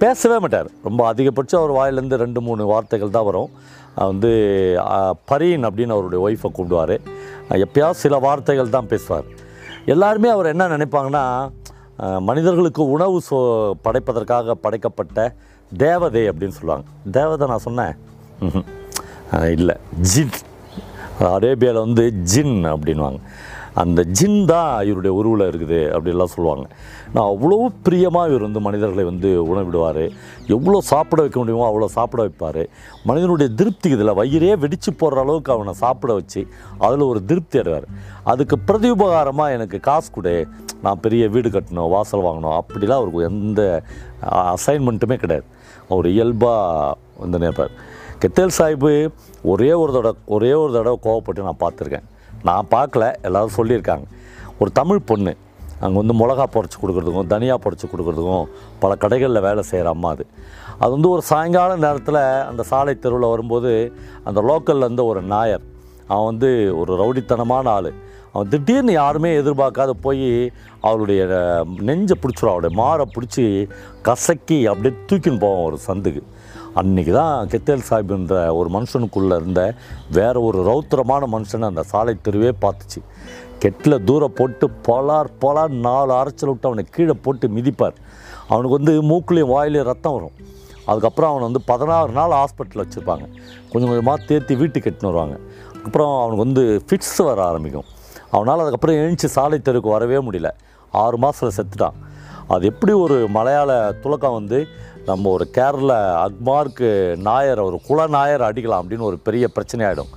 பேசவே 0.02 0.38
மாட்டார். 0.44 0.70
ரொம்ப 0.88 1.02
அதிகபட்சம் 1.12 1.62
அவர் 1.62 1.74
வாயிலேருந்து 1.80 2.22
ரெண்டு 2.24 2.40
மூணு 2.48 2.64
வார்த்தைகள் 2.72 3.16
தான் 3.18 3.28
வரும். 3.30 3.50
வந்து 4.12 4.32
பரீன் 5.30 5.66
அப்படின்னு 5.68 5.96
அவருடைய 5.96 6.20
ஒய்ஃபை 6.26 6.50
கூப்பிடுவார். 6.58 6.96
எப்பயாவது 7.66 8.02
சில 8.04 8.18
வார்த்தைகள் 8.28 8.76
தான் 8.78 8.90
பேசுவார். 8.94 9.28
எல்லாருமே 9.94 10.30
அவர் 10.36 10.52
என்ன 10.54 10.68
நினைப்பாங்கன்னா 10.76 11.26
மனிதர்களுக்கு 12.30 12.84
உணவு 12.96 13.18
சோ 13.28 13.38
படைப்பதற்காக 13.86 14.56
படைக்கப்பட்ட 14.66 15.28
தேவதை 15.86 16.24
அப்படின்னு 16.30 16.58
சொல்லுவாங்க. 16.60 16.86
தேவதை 17.18 17.48
நான் 17.52 17.66
சொன்னேன். 17.68 17.94
இல்லை. 19.58 19.76
ஜின். 20.12 20.34
அரேபியாவில் 21.36 21.84
வந்து 21.86 22.06
ஜின் 22.32 22.58
அப்படின்வாங்க 22.72 23.20
அந்த 23.82 24.00
ஜின் 24.18 24.40
தான் 24.52 24.72
இவருடைய 24.88 25.14
உருவில் 25.20 25.46
இருக்குது 25.50 25.80
அப்படிலாம் 25.96 26.32
சொல்லுவாங்க. 26.34 26.66
நான் 27.14 27.30
அவ்வளோ 27.34 27.58
பிரியமாக 27.86 28.30
இவர் 28.32 28.46
வந்து 28.48 28.62
மனிதர்களை 28.68 29.04
வந்து 29.10 29.30
உணவிடுவார் 29.52 30.04
எவ்வளோ 30.56 30.82
சாப்பிட 30.92 31.20
வைக்க 31.24 31.38
முடியுமோ 31.42 31.66
அவ்வளோ 31.70 31.90
சாப்பிட 31.98 32.20
வைப்பார். 32.26 32.62
மனிதனுடைய 33.10 33.50
திருப்தி 33.60 33.90
இதில் 33.96 34.18
வயிறே 34.20 34.52
வெடித்து 34.64 34.92
போடுற 35.02 35.24
அளவுக்கு 35.26 35.54
அவனை 35.56 35.74
சாப்பிட 35.84 36.14
வச்சு 36.20 36.44
அதில் 36.86 37.10
ஒரு 37.12 37.22
திருப்தி 37.32 37.60
அடைவார். 37.64 37.88
அதுக்கு 38.34 38.58
பிரதி 38.70 38.92
உபகாரமாக 38.96 39.56
எனக்கு 39.58 39.80
காசு 39.90 40.10
கொடு. 40.18 40.36
நான் 40.86 41.04
பெரிய 41.04 41.24
வீடு 41.34 41.50
கட்டணும் 41.50 41.92
வாசல் 41.96 42.26
வாங்கணும் 42.28 42.58
அப்படிலாம் 42.62 43.02
அவருக்கு 43.02 43.28
எந்த 43.32 43.62
அசைன்மெண்ட்டுமே 44.56 45.18
கிடையாது. 45.26 45.48
அவர் 45.92 46.08
இயல்பாக 46.16 46.96
வந்து 47.22 47.40
நினைப்பார். 47.44 47.76
கெத்தேல் 48.24 48.58
சாஹிப்பு 48.58 48.92
ஒரே 49.52 49.72
ஒரு 49.84 49.92
தடவை 49.96 50.14
ஒரே 50.36 50.52
ஒரு 50.64 50.72
தடவை 50.76 50.98
கோவப்பட்டு 51.06 51.48
நான் 51.48 51.64
பார்த்துருக்கேன். 51.64 52.08
நான் 52.48 52.70
பார்க்கல 52.76 53.04
எல்லாரும் 53.28 53.58
சொல்லியிருக்காங்க. 53.58 54.06
ஒரு 54.62 54.72
தமிழ் 54.80 55.08
பொண்ணு 55.12 55.34
அங்கே 55.84 55.98
வந்து 56.02 56.16
மிளகா 56.20 56.46
பொறச்சி 56.56 56.78
கொடுக்குறதுக்கும் 56.82 57.32
தனியாக 57.34 57.62
பொறச்சி 57.64 57.86
கொடுக்குறதுக்கும் 57.92 58.46
பல 58.82 58.96
கடைகளில் 59.04 59.46
வேலை 59.48 59.64
செய்கிற 59.70 59.90
அம்மா 59.96 60.10
அது. 60.16 60.26
அது 60.82 60.92
வந்து 60.96 61.10
ஒரு 61.10 61.24
சாயங்கால 61.30 61.76
நேரத்தில் 61.86 62.20
அந்த 62.50 62.62
சாலை 62.70 62.94
தெருவில் 63.04 63.32
வரும்போது 63.34 63.72
அந்த 64.30 64.40
லோக்கல்ல 64.50 64.88
இருந்த 64.88 65.04
ஒரு 65.12 65.22
நாயர் 65.34 65.64
அவன் 66.12 66.30
வந்து 66.32 66.50
ஒரு 66.80 66.92
ரவுடித்தனமான 67.02 67.68
ஆள். 67.78 67.92
அவன் 68.34 68.52
திடீர்னு 68.54 68.94
யாருமே 68.94 69.32
எதிர்பார்க்காத 69.42 69.92
போய் 70.06 70.28
அவளுடைய 70.88 71.22
நெஞ்சை 71.90 72.16
பிடிச்சிடும் 72.22 72.54
அவளுடைய 72.54 72.74
மாரை 72.82 73.06
பிடிச்சி 73.16 73.46
கசக்கி 74.08 74.58
அப்படியே 74.72 74.96
தூக்கின்னு 75.10 75.44
போவான் 75.46 75.68
ஒரு 75.70 75.80
சந்துக்கு. 75.88 76.24
அன்றைக்கி 76.82 77.12
தான் 77.12 77.48
கெத்தேல் 77.50 77.84
சாஹிப்ன்ற 77.90 78.36
ஒரு 78.60 78.70
மனுஷனுக்குள்ளே 78.76 79.36
இருந்த 79.36 79.76
வேற 80.12 80.42
ஒரு 80.42 80.60
ரௌத்திரமான 80.70 81.28
மனுஷனை 81.34 81.66
அந்த 81.72 81.84
சாலை 81.84 82.14
தெருவே 82.22 82.52
பார்த்துச்சு. 82.62 83.00
கெட்டில் 83.60 84.04
தூரம் 84.04 84.34
போட்டு 84.34 84.70
பலார் 84.88 85.30
பலார் 85.42 85.74
நாலு 85.88 86.14
அரைச்சல் 86.14 86.52
விட்டு 86.52 86.68
அவனை 86.70 86.86
கீழே 86.96 87.14
போட்டு 87.26 87.48
மிதிப்பார். 87.48 87.98
அவனுக்கு 88.48 88.78
வந்து 88.78 88.94
மூக்குலேயும் 89.02 89.52
வாயிலையும் 89.56 89.90
ரத்தம் 89.92 90.14
வரும். 90.14 90.36
அதுக்கப்புறம் 90.86 91.30
அவனை 91.30 91.46
வந்து 91.46 91.62
பதினாறு 91.66 92.12
நாள் 92.12 92.34
ஹாஸ்பிட்டலில் 92.40 92.84
வச்சுருப்பாங்க. 92.84 93.28
கொஞ்சம் 93.72 93.90
கொஞ்சமாக 93.90 94.26
தேர்த்தி 94.26 94.56
வீட்டுக்கு 94.56 94.90
எட்டுன்னு 94.90 95.12
வருவாங்க. 95.12 95.38
அப்புறம் 95.86 96.14
அவனுக்கு 96.22 96.44
வந்து 96.46 96.64
ஃபிட்ஸ் 96.88 97.18
வர 97.18 97.44
ஆரம்பிக்கும். 97.44 97.88
அவனால் 98.32 98.60
அதுக்கப்புறம் 98.60 98.96
எழுந்திச்சு 98.96 99.30
சாலை 99.38 99.60
தெருக்கு 99.70 99.96
வரவே 99.98 100.16
முடியல. 100.16 100.52
ஆறு 100.92 101.18
மாதத்தில் 101.18 101.56
செத்துட்டான். 101.60 102.00
அது 102.48 102.66
எப்படி 102.66 102.92
ஒரு 102.92 103.28
மலையாள 103.30 103.72
துலக்கம் 104.04 104.38
வந்து 104.40 104.58
நம்ம 105.08 105.30
ஒரு 105.36 105.46
கேரள 105.56 105.94
அக்மார்க்கு 106.26 106.90
நாயர் 107.28 107.62
ஒரு 107.70 107.78
குல 107.88 108.06
நாயர் 108.16 108.46
அடிக்கலாம் 108.48 108.82
அப்படின்னு 108.84 109.10
ஒரு 109.10 109.18
பெரிய 109.28 109.46
பிரச்சனை 109.56 109.84
ஆகிடும் 109.88 110.12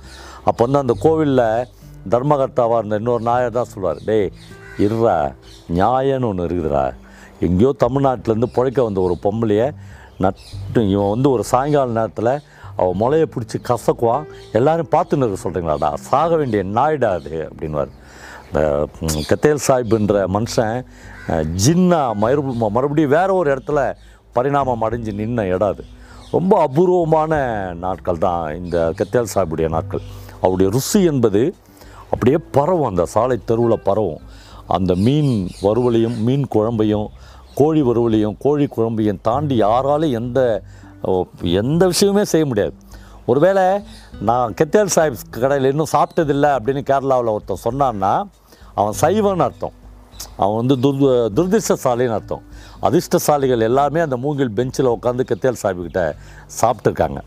அப்போ 0.47 0.61
வந்து 0.65 0.79
அந்த 0.83 0.93
கோவிலில் 1.05 1.43
தர்மகர்த்தாவாக 2.13 2.79
இருந்த 2.81 2.99
இன்னொரு 3.01 3.23
நாயர் 3.29 3.57
தான் 3.57 3.71
சொல்லுவார் 3.71 3.99
டேய் 4.09 4.29
இருறா 4.85 5.15
நியாயன்னு 5.77 6.29
ஒன்று 6.29 6.47
இருக்குதுடா. 6.47 6.85
எங்கேயோ 7.47 7.71
தமிழ்நாட்டிலேருந்து 7.85 8.49
பிழைக்க 8.55 8.79
வந்த 8.83 8.99
ஒரு 9.07 9.15
பொம்பளையை 9.25 9.67
நட்டு 10.23 10.81
இவன் 10.93 11.13
வந்து 11.15 11.29
ஒரு 11.35 11.43
சாயங்கால 11.51 11.95
நேரத்தில் 11.99 12.33
அவள் 12.79 12.99
முளையை 13.01 13.27
பிடிச்சி 13.33 13.57
கசக்குவான். 13.69 14.25
எல்லாரும் 14.57 14.93
பார்த்துன்னு 14.95 15.25
இருக்க 15.25 15.39
சொல்கிறீங்களாடா 15.43 15.89
சாக 16.09 16.35
வேண்டிய 16.35 16.63
நாயிடா 16.77 17.09
அது 17.19 17.33
அப்படின்வார் 17.49 17.93
இந்த 18.49 18.61
கத்தேல் 19.29 19.65
சாஹிப்ன்ற 19.67 20.19
மனுஷன் 20.35 20.75
ஜின்னா 21.63 22.01
மறு 22.23 22.41
மறுபடியும் 22.75 23.15
வேறு 23.17 23.33
ஒரு 23.39 23.47
இடத்துல 23.53 23.81
பரிணாமம் 24.37 24.83
அடைஞ்சு 24.87 25.13
நின்ன 25.21 25.45
இடம் 25.53 25.71
அது. 25.73 25.83
ரொம்ப 26.35 26.53
அபூர்வமான 26.65 27.33
நாட்கள் 27.83 28.23
தான் 28.25 28.43
இந்த 28.61 28.77
கத்தியால் 28.99 29.33
சாஹிபுடைய 29.33 29.67
நாட்கள். 29.75 30.03
அவருடைய 30.41 30.69
ருசி 30.75 30.99
என்பது 31.11 31.41
அப்படியே 32.11 32.37
பரவும் 32.57 32.89
அந்த 32.89 33.03
சாலை 33.13 33.37
தெருவில் 33.49 33.85
பரவும். 33.87 34.23
அந்த 34.75 34.91
மீன் 35.05 35.31
வறுவலையும் 35.65 36.17
மீன் 36.27 36.45
குழம்பையும் 36.55 37.07
கோழி 37.59 37.81
வறுவலையும் 37.89 38.35
கோழி 38.45 38.65
குழம்பையும் 38.75 39.23
தாண்டி 39.27 39.55
யாராலும் 39.63 40.15
எந்த 40.19 40.39
எந்த 41.61 41.83
விஷயமே 41.91 42.23
செய்ய 42.31 42.45
முடியாது. 42.49 42.73
ஒருவேளை 43.31 43.63
நான் 44.27 44.53
கெத்தேல் 44.59 44.93
சாஹிப் 44.95 45.23
கடையில் 45.43 45.69
இன்னும் 45.71 45.93
சாப்பிட்டதில்லை 45.95 46.51
அப்படின்னு 46.57 46.83
கேரளாவில் 46.89 47.33
ஒருத்தன் 47.35 47.65
சொன்னான்னா 47.67 48.13
அவன் 48.79 48.95
சைவன் 49.01 49.43
அர்த்தம். 49.45 49.75
அவன் 50.43 50.57
வந்து 50.61 50.75
துர் 50.83 51.01
துரதிர்ஷ்டசாலின்னு 51.37 52.15
அர்த்தம். 52.17 52.43
அதிர்ஷ்டசாலிகள் 52.87 53.67
எல்லாமே 53.69 53.99
அந்த 54.05 54.17
மூங்கில் 54.23 54.55
பெஞ்சில் 54.59 54.93
உட்காந்து 54.95 55.23
கத்தியால் 55.31 55.61
சாப்பிக்கிட்ட 55.63 56.03
சாப்பிட்ருக்காங்க 56.59 57.19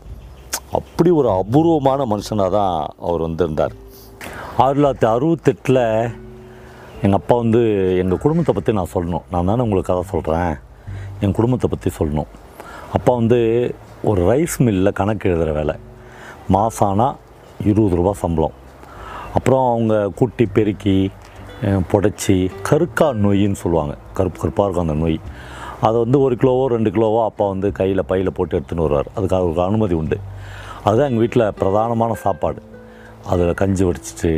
அப்படி 0.79 1.09
ஒரு 1.19 1.29
அபூர்வமான 1.39 2.01
மனுஷனாக 2.11 2.51
தான் 2.57 2.75
அவர் 3.07 3.25
வந்திருந்தார். 3.27 3.73
ஆயிரத்தி 4.63 4.79
தொள்ளாயிரத்தி 4.79 5.07
அறுபத்தெட்டில் 5.15 5.83
எங்கள் 7.05 7.19
அப்பா 7.19 7.35
வந்து 7.43 7.61
எங்கள் 8.01 8.21
குடும்பத்தை 8.23 8.53
பற்றி 8.55 8.71
நான் 8.79 8.93
சொல்லணும். 8.95 9.25
நான் 9.33 9.49
தானே 9.51 9.63
உங்களுக்கு 9.65 9.91
கதை 9.91 10.03
சொல்கிறேன் 10.13 10.53
என் 11.25 11.37
குடும்பத்தை 11.37 11.67
பற்றி 11.73 11.89
சொல்லணும். 11.99 12.29
அப்பா 12.97 13.11
வந்து 13.21 13.39
ஒரு 14.09 14.21
ரைஸ் 14.31 14.57
மில்லில் 14.65 14.97
கணக்கு 14.99 15.29
எழுதுகிற 15.29 15.51
வேலை. 15.59 15.75
மாதம் 16.55 16.87
ஆனால் 16.89 17.15
இருபது 17.71 17.97
ரூபா 17.99 18.13
சம்பளம். 18.23 18.55
அப்புறம் 19.37 19.65
அவங்க 19.71 19.95
கூட்டி 20.19 20.45
பெருக்கி 20.55 20.95
புடைச்சி 21.91 22.35
கருக்கா 22.67 23.07
நொய்ன்னு 23.23 23.59
சொல்லுவாங்க. 23.63 23.93
கருப்பு 24.17 24.39
கருப்பாக 24.41 24.65
இருக்கும் 24.67 24.85
அந்த 24.87 24.95
நொய். 25.03 25.17
அதை 25.87 25.97
வந்து 26.03 26.17
ஒரு 26.25 26.35
கிலோவோ 26.41 26.63
ரெண்டு 26.73 26.89
கிலோவோ 26.95 27.19
அப்பா 27.29 27.45
வந்து 27.53 27.67
கையில் 27.79 28.07
பையில் 28.11 28.35
போட்டு 28.37 28.55
எடுத்துன்னு 28.57 28.85
வருவார். 28.85 29.09
அதுக்காக 29.17 29.49
ஒரு 29.51 29.61
அனுமதி 29.67 29.95
உண்டு. 29.99 30.17
அதுதான் 30.85 31.09
எங்கள் 31.09 31.23
வீட்டில் 31.23 31.45
பிரதானமான 31.59 32.15
சாப்பாடு. 32.23 32.61
அதில் 33.31 33.59
கஞ்சி 33.61 33.83
வடிச்சிட்டு 33.87 34.31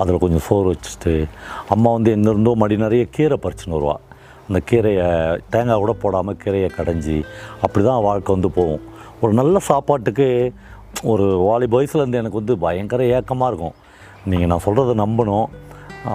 அதில் 0.00 0.22
கொஞ்சம் 0.22 0.44
சோறு 0.46 0.66
வச்சுட்டு 0.72 1.12
அம்மா 1.74 1.90
வந்து 1.96 2.10
எங்கேருந்தோ 2.16 2.52
மடி 2.62 2.76
நிறைய 2.84 3.02
கீரை 3.16 3.36
பறிச்சுன்னு 3.44 3.76
வருவாள் 3.76 4.02
அந்த 4.48 4.58
கீரையை 4.70 5.06
தேங்காய் 5.52 5.80
கூட 5.82 5.92
போடாமல் 6.02 6.38
கீரையை 6.42 6.70
கடைஞ்சி 6.78 7.16
அப்படி 7.64 7.82
தான் 7.84 8.02
வாழ்க்கை 8.08 8.30
வந்து 8.36 8.50
போகும். 8.58 8.82
ஒரு 9.22 9.32
நல்ல 9.40 9.58
சாப்பாட்டுக்கு 9.68 10.28
ஒரு 11.12 11.26
வாலி 11.46 11.68
வயசுலேருந்து 11.74 12.20
எனக்கு 12.22 12.40
வந்து 12.40 12.56
பயங்கர 12.64 13.04
ஏக்கமாக 13.16 13.50
இருக்கும். 13.52 13.76
நீங்கள் 14.32 14.50
நான் 14.52 14.64
சொல்கிறத 14.66 14.94
நம்பணும். 15.04 15.46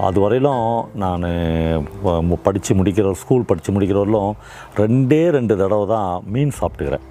அது 0.08 0.18
வரையிலும் 0.24 0.66
நான் 1.02 1.24
படித்து 2.44 2.72
முடிக்கிற 2.78 3.10
ஸ்கூல் 3.22 3.48
படித்து 3.50 3.72
முடிக்கிறவரையிலும் 3.74 4.32
ரெண்டே 4.82 5.22
ரெண்டு 5.36 5.54
தடவை 5.62 5.86
தான் 5.94 6.12
மீன் 6.34 6.54
சாப்பிட்டுக்கிறேன். 6.60 7.06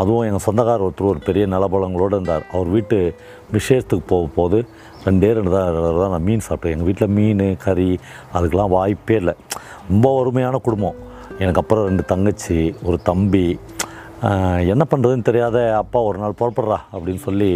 அதுவும் 0.00 0.24
எங்கள் 0.28 0.44
சொந்தக்கார 0.46 0.84
ஒருத்தர் 0.86 1.10
ஒரு 1.10 1.20
பெரிய 1.26 1.44
நிலபலங்களோடு 1.52 2.16
இருந்தார். 2.16 2.44
அவர் 2.54 2.68
வீட்டு 2.76 2.96
விசேஷத்துக்கு 3.56 4.06
போக 4.12 4.26
போது 4.38 4.58
ரெண்டே 5.06 5.30
ரெண்டு 5.38 5.52
தான் 5.54 5.68
தடவை 5.76 5.98
தான் 6.04 6.14
நான் 6.14 6.26
மீன் 6.28 6.44
சாப்பிட்டேன். 6.48 6.74
எங்கள் 6.74 6.88
வீட்டில் 6.88 7.14
மீன் 7.18 7.44
கறி 7.66 7.90
அதுக்கெலாம் 8.36 8.74
வாய்ப்பே 8.76 9.18
இல்லை. 9.22 9.34
ரொம்ப 9.92 10.08
வறுமையான 10.18 10.60
குடும்பம். 10.66 10.98
எனக்கு 11.42 11.62
அப்புறம் 11.62 11.86
ரெண்டு 11.90 12.04
தங்கச்சி 12.14 12.58
ஒரு 12.88 12.98
தம்பி. 13.10 13.46
என்ன 14.72 14.82
பண்ணுறதுன்னு 14.90 15.28
தெரியாத 15.28 15.58
அப்பா 15.82 15.98
ஒரு 16.08 16.18
நாள் 16.24 16.38
புறப்படுறா 16.40 16.80
அப்படின்னு 16.92 17.22
சொல்லி 17.28 17.52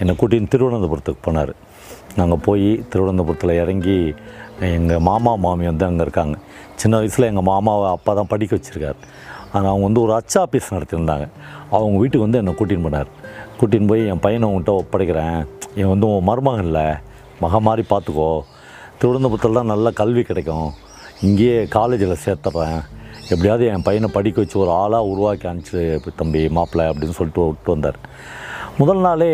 என்னை 0.00 0.12
கூட்டின்னு 0.20 0.52
திருவனந்தபுரத்துக்கு 0.52 1.22
போனார். 1.28 1.54
நாங்கள் 2.18 2.42
போய் 2.46 2.68
திருவனந்தபுரத்தில் 2.90 3.52
இறங்கி 3.62 3.98
எங்கள் 4.76 5.04
மாமா 5.08 5.32
மாமி 5.44 5.64
வந்து 5.70 5.86
அங்கே 5.88 6.02
இருக்காங்க. 6.06 6.36
சின்ன 6.80 6.94
வயசில் 7.00 7.28
எங்கள் 7.30 7.46
மாமாவை 7.50 7.86
அப்பா 7.96 8.12
தான் 8.18 8.30
படிக்க 8.32 8.52
வச்சுருக்கார். 8.56 8.98
ஆனால் 9.54 9.70
அவங்க 9.72 9.86
வந்து 9.88 10.02
ஒரு 10.04 10.12
அச்சா 10.18 10.38
ஆஃபீஸ் 10.46 10.72
நடத்தியிருந்தாங்க. 10.74 11.26
அவங்க 11.76 11.96
வீட்டுக்கு 12.02 12.26
வந்து 12.26 12.40
என்னை 12.42 12.54
கூட்டின்னு 12.60 12.86
போனார். 12.86 13.10
கூட்டின்னு 13.58 13.90
போய் 13.92 14.02
என் 14.12 14.22
பையனை 14.26 14.48
உங்கள்கிட்ட 14.48 14.74
ஒப்படைக்கிறேன். 14.82 15.38
என் 15.80 15.92
வந்து 15.92 16.06
உன் 16.12 16.26
மருமகன் 16.30 16.66
இல்லை. 16.68 16.86
மக 17.44 17.60
மாதிரி 17.68 17.84
பார்த்துக்கோ 17.92 18.30
திருவனந்தபுரத்தில் 18.98 19.58
தான் 19.60 19.72
நல்ல 19.74 19.86
கல்வி 20.00 20.22
கிடைக்கும். 20.30 20.68
இங்கேயே 21.28 21.58
காலேஜில் 21.76 22.22
சேர்த்துட்றேன் 22.24 22.80
எப்படியாவது 23.32 23.64
என் 23.74 23.86
பையனை 23.86 24.08
படிக்க 24.16 24.38
வச்சு 24.42 24.56
ஒரு 24.62 24.70
ஆளாக 24.80 25.10
உருவாக்கி 25.12 25.46
அனுப்பிச்சு 25.50 26.12
தம்பி 26.20 26.40
மாப்பிள்ளை 26.56 26.84
அப்படின்னு 26.90 27.16
சொல்லிட்டு 27.18 27.46
விட்டு 27.50 27.70
வந்தார். 27.74 27.98
முதல் 28.80 29.04
நாளே 29.06 29.32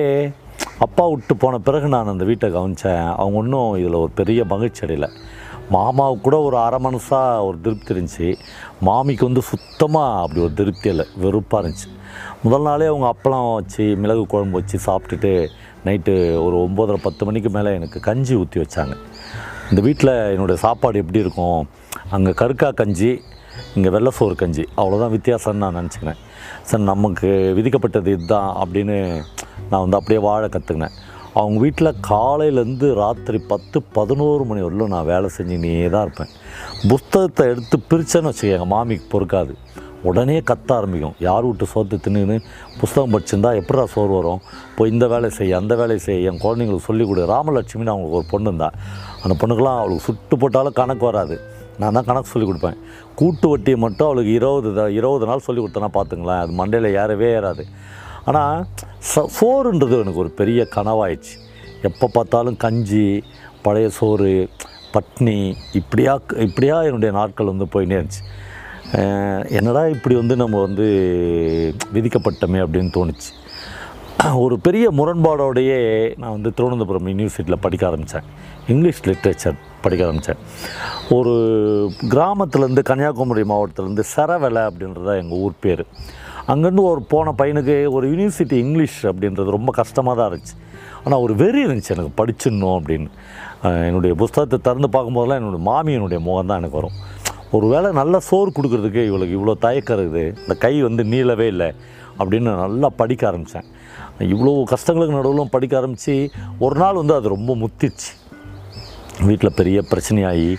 அப்பா 0.84 1.04
விட்டு 1.12 1.34
போன 1.36 1.54
பிறகு 1.64 1.86
நான் 1.92 2.10
அந்த 2.12 2.24
வீட்டை 2.28 2.46
கவனித்தேன் 2.52 3.02
அவங்க 3.20 3.36
ஒன்றும் 3.40 3.72
இதில் 3.80 3.96
ஒரு 4.02 4.12
பெரிய 4.20 4.40
மகிழ்ச்சி 4.52 4.80
அடையலை. 4.84 5.08
மாமாவுக்கு 5.74 6.24
கூட 6.26 6.36
ஒரு 6.46 6.56
அரை 6.66 6.78
மனசாக 6.84 7.44
ஒரு 7.46 7.56
திருப்தி 7.64 7.90
இருந்துச்சு. 7.94 8.28
மாமிக்கு 8.88 9.24
வந்து 9.28 9.42
சுத்தமாக 9.50 10.20
அப்படி 10.22 10.40
ஒரு 10.46 10.54
திருப்தி 10.60 10.88
இல்லை. 10.92 11.06
வெறுப்பாக 11.24 11.60
இருந்துச்சு. 11.62 11.88
முதல் 12.44 12.66
நாளே 12.68 12.86
அவங்க 12.92 13.06
அப்பளம் 13.14 13.48
வச்சு 13.58 13.84
மிளகு 14.02 14.22
குழம்பு 14.32 14.58
வச்சு 14.60 14.78
சாப்பிட்டுட்டு 14.86 15.32
நைட்டு 15.88 16.14
ஒரு 16.44 16.56
ஒம்போதரை 16.66 17.00
பத்து 17.06 17.28
மணிக்கு 17.28 17.52
மேலே 17.56 17.74
எனக்கு 17.80 18.00
கஞ்சி 18.08 18.34
ஊற்றி 18.42 18.60
வச்சாங்க. 18.62 18.96
இந்த 19.70 19.82
வீட்டில் 19.88 20.14
என்னுடைய 20.34 20.58
சாப்பாடு 20.66 21.02
எப்படி 21.02 21.22
இருக்கும்? 21.24 21.60
அங்கே 22.16 22.32
கருக்கா 22.40 22.70
கஞ்சி 22.80 23.10
இங்கே 23.74 23.90
வெள்ளை 23.96 24.12
சோறு 24.20 24.34
கஞ்சி. 24.44 24.64
அவ்வளோதான் 24.80 25.14
வித்தியாசம்னு 25.16 25.62
நான் 25.64 25.78
நினச்சிக்கிறேன். 25.80 26.22
சார் 26.70 26.88
நமக்கு 26.92 27.28
விதிக்கப்பட்டது 27.58 28.10
இதுதான் 28.16 28.50
அப்படின்னு 28.62 28.98
நான் 29.70 29.82
வந்து 29.84 29.98
அப்படியே 29.98 30.20
வாழ 30.28 30.42
கற்றுக்கினேன் 30.46 30.96
அவங்க 31.40 31.58
வீட்டில் 31.64 31.98
காலையிலேருந்து 32.08 32.86
ராத்திரி 33.00 33.38
பத்து 33.52 33.78
பதினோரு 33.96 34.44
மணி 34.44 34.60
வரலும் 34.66 34.92
நான் 34.94 35.10
வேலை 35.10 35.28
செஞ்சுனே 35.36 35.90
தான் 35.94 36.04
இருப்பேன். 36.06 36.32
புஸ்தகத்தை 36.90 37.44
எடுத்து 37.52 37.76
பிரித்தேன்னு 37.90 38.30
வச்சுக்க 38.30 38.56
எங்கள் 38.56 38.72
மாமிக்கு 38.74 39.06
பொறுக்காது. 39.12 39.54
உடனே 40.08 40.36
கத்த 40.40 40.70
ஆரம்பிக்கும். 40.76 41.16
யார் 41.18 41.46
விட்டு 41.46 41.66
சோத்து 41.72 41.96
தின்னுன்னு 42.04 42.36
புஸ்தகம் 42.80 43.12
படிச்சிருந்தா 43.14 43.50
எப்படா 43.60 43.84
சோறு 43.94 44.12
வரும்? 44.18 44.40
போய் 44.76 44.92
இந்த 44.94 45.06
வேலையை 45.12 45.32
செய்ய 45.38 45.56
அந்த 45.56 45.74
வேலையை 45.80 46.00
செய்ய 46.06 46.30
என் 46.30 46.42
குழந்தைங்களுக்கு 46.44 46.88
சொல்லிக் 46.88 47.08
கொடு. 47.08 47.24
ராமலட்சுமின்னு 47.32 47.92
அவங்களுக்கு 47.94 48.20
ஒரு 48.20 48.26
பொண்ணு 48.30 48.48
இருந்தா 48.50 48.68
அந்த 49.22 49.34
பொண்ணுக்கெல்லாம் 49.40 49.80
அவளுக்கு 49.80 50.06
சுட்டு 50.08 50.36
போட்டாலும் 50.38 50.72
கணக்கு 50.72 51.04
வராது. 51.10 51.38
நான் 51.78 51.96
தான் 51.96 52.08
கணக்கு 52.10 52.32
சொல்லி 52.32 52.46
கொடுப்பேன். 52.48 52.78
கூட்டு 53.14 53.48
வட்டியை 53.48 53.78
மட்டும் 53.78 54.06
அவளுக்கு 54.06 54.32
இருபது 54.32 54.92
இருபது 54.98 55.26
நாள் 55.26 55.46
சொல்லி 55.48 55.62
கொடுத்தேன்னா 55.62 55.92
பார்த்துங்களேன் 55.98 56.42
அது 56.44 56.52
மண்டையில் 56.60 56.88
ஏறவே 57.02 57.30
ஏறாது. 57.38 57.64
ஆனால் 58.28 58.64
ச 59.10 59.24
சோறுன்றது 59.38 60.00
எனக்கு 60.02 60.22
ஒரு 60.24 60.32
பெரிய 60.40 60.66
கனவாயிடுச்சு. 60.76 61.34
எப்போ 61.88 62.06
பார்த்தாலும் 62.16 62.60
கஞ்சி 62.64 63.06
பழைய 63.66 63.88
சோறு 63.98 64.30
பட்னி 64.94 65.38
இப்படியா 65.80 66.14
இப்படியா 66.46 66.76
என்னுடைய 66.88 67.10
நாட்கள் 67.18 67.52
வந்து 67.52 67.66
போயினே 67.74 67.98
இருந்துச்சு. 67.98 68.22
என்னடா 69.58 69.82
இப்படி 69.96 70.14
வந்து 70.20 70.34
நம்ம 70.36 70.60
வந்து 70.66 70.86
விதிக்கப்பட்டமே 71.96 72.60
அப்படின்னு 72.64 72.90
தோணுச்சு. 72.96 73.30
ஒரு 74.44 74.54
பெரிய 74.66 74.86
முரண்பாடோடையே 74.98 75.78
நான் 76.20 76.34
வந்து 76.36 76.50
திருவனந்தபுரம் 76.56 77.10
யூனிவர்சிட்டியில் 77.10 77.62
படிக்க 77.66 77.84
ஆரம்பித்தேன் 77.90 78.26
இங்கிலீஷ் 78.72 79.04
லிட்ரேச்சர் 79.08 79.56
படிக்க 79.84 80.02
ஆரம்பித்தேன் 80.06 80.40
ஒரு 81.18 81.34
கிராமத்துலேருந்து 82.14 82.82
கன்னியாகுமரி 82.90 83.44
மாவட்டத்துலேருந்து 83.52 84.04
சரவலை 84.16 84.64
அப்படின்றது 84.70 85.08
தான் 85.10 85.20
எங்கள் 85.22 85.38
ஊர் 85.38 85.62
பேர். 85.64 85.84
அங்கேருந்து 86.52 86.84
ஒரு 86.90 87.00
போன 87.12 87.32
பையனுக்கு 87.40 87.76
ஒரு 87.96 88.04
யூனிவர்சிட்டி 88.12 88.56
இங்கிலீஷ் 88.64 88.98
அப்படின்றது 89.10 89.56
ரொம்ப 89.56 89.70
கஷ்டமாக 89.80 90.14
தான் 90.20 90.28
இருந்துச்சு. 90.30 90.56
ஆனால் 91.04 91.22
ஒரு 91.24 91.34
வெறி 91.42 91.60
இருந்துச்சு 91.66 91.92
எனக்கு 91.96 92.12
படிச்சிடணும் 92.20 92.76
அப்படின்னு. 92.78 93.10
என்னுடைய 93.88 94.12
புஸ்தகத்தை 94.22 94.58
திறந்து 94.66 94.88
பார்க்கும்போதெல்லாம் 94.94 95.40
என்னுடைய 95.40 95.62
மாமியனுடைய 95.70 96.20
முகம் 96.28 96.50
தான் 96.50 96.60
எனக்கு 96.62 96.78
வரும். 96.80 96.96
ஒரு 97.56 97.66
வேளை 97.72 97.88
நல்ல 98.00 98.14
சோறு 98.28 98.50
கொடுக்குறதுக்கு 98.56 99.02
இவளுக்கு 99.10 99.36
இவ்வளோ 99.38 99.54
தயக்கம் 99.66 99.96
இருக்குது. 99.98 100.24
இந்த 100.44 100.54
கை 100.64 100.74
வந்து 100.88 101.02
நீளவே 101.12 101.46
இல்லை 101.54 101.70
அப்படின்னு 102.20 102.50
நல்லா 102.64 102.88
படிக்க 103.00 103.22
ஆரம்பித்தேன் 103.30 103.68
இவ்வளோ 104.34 104.52
கஷ்டங்களுக்கு 104.72 105.16
நடுவிலும் 105.18 105.52
படிக்க 105.54 105.74
ஆரம்பித்து 105.80 106.14
ஒரு 106.64 106.76
நாள் 106.82 107.00
வந்து 107.02 107.14
அது 107.18 107.34
ரொம்ப 107.36 107.54
முத்திச்சு. 107.62 108.10
வீட்டில் 109.28 109.56
பெரிய 109.60 109.78
பிரச்சனையாகி 109.92 110.50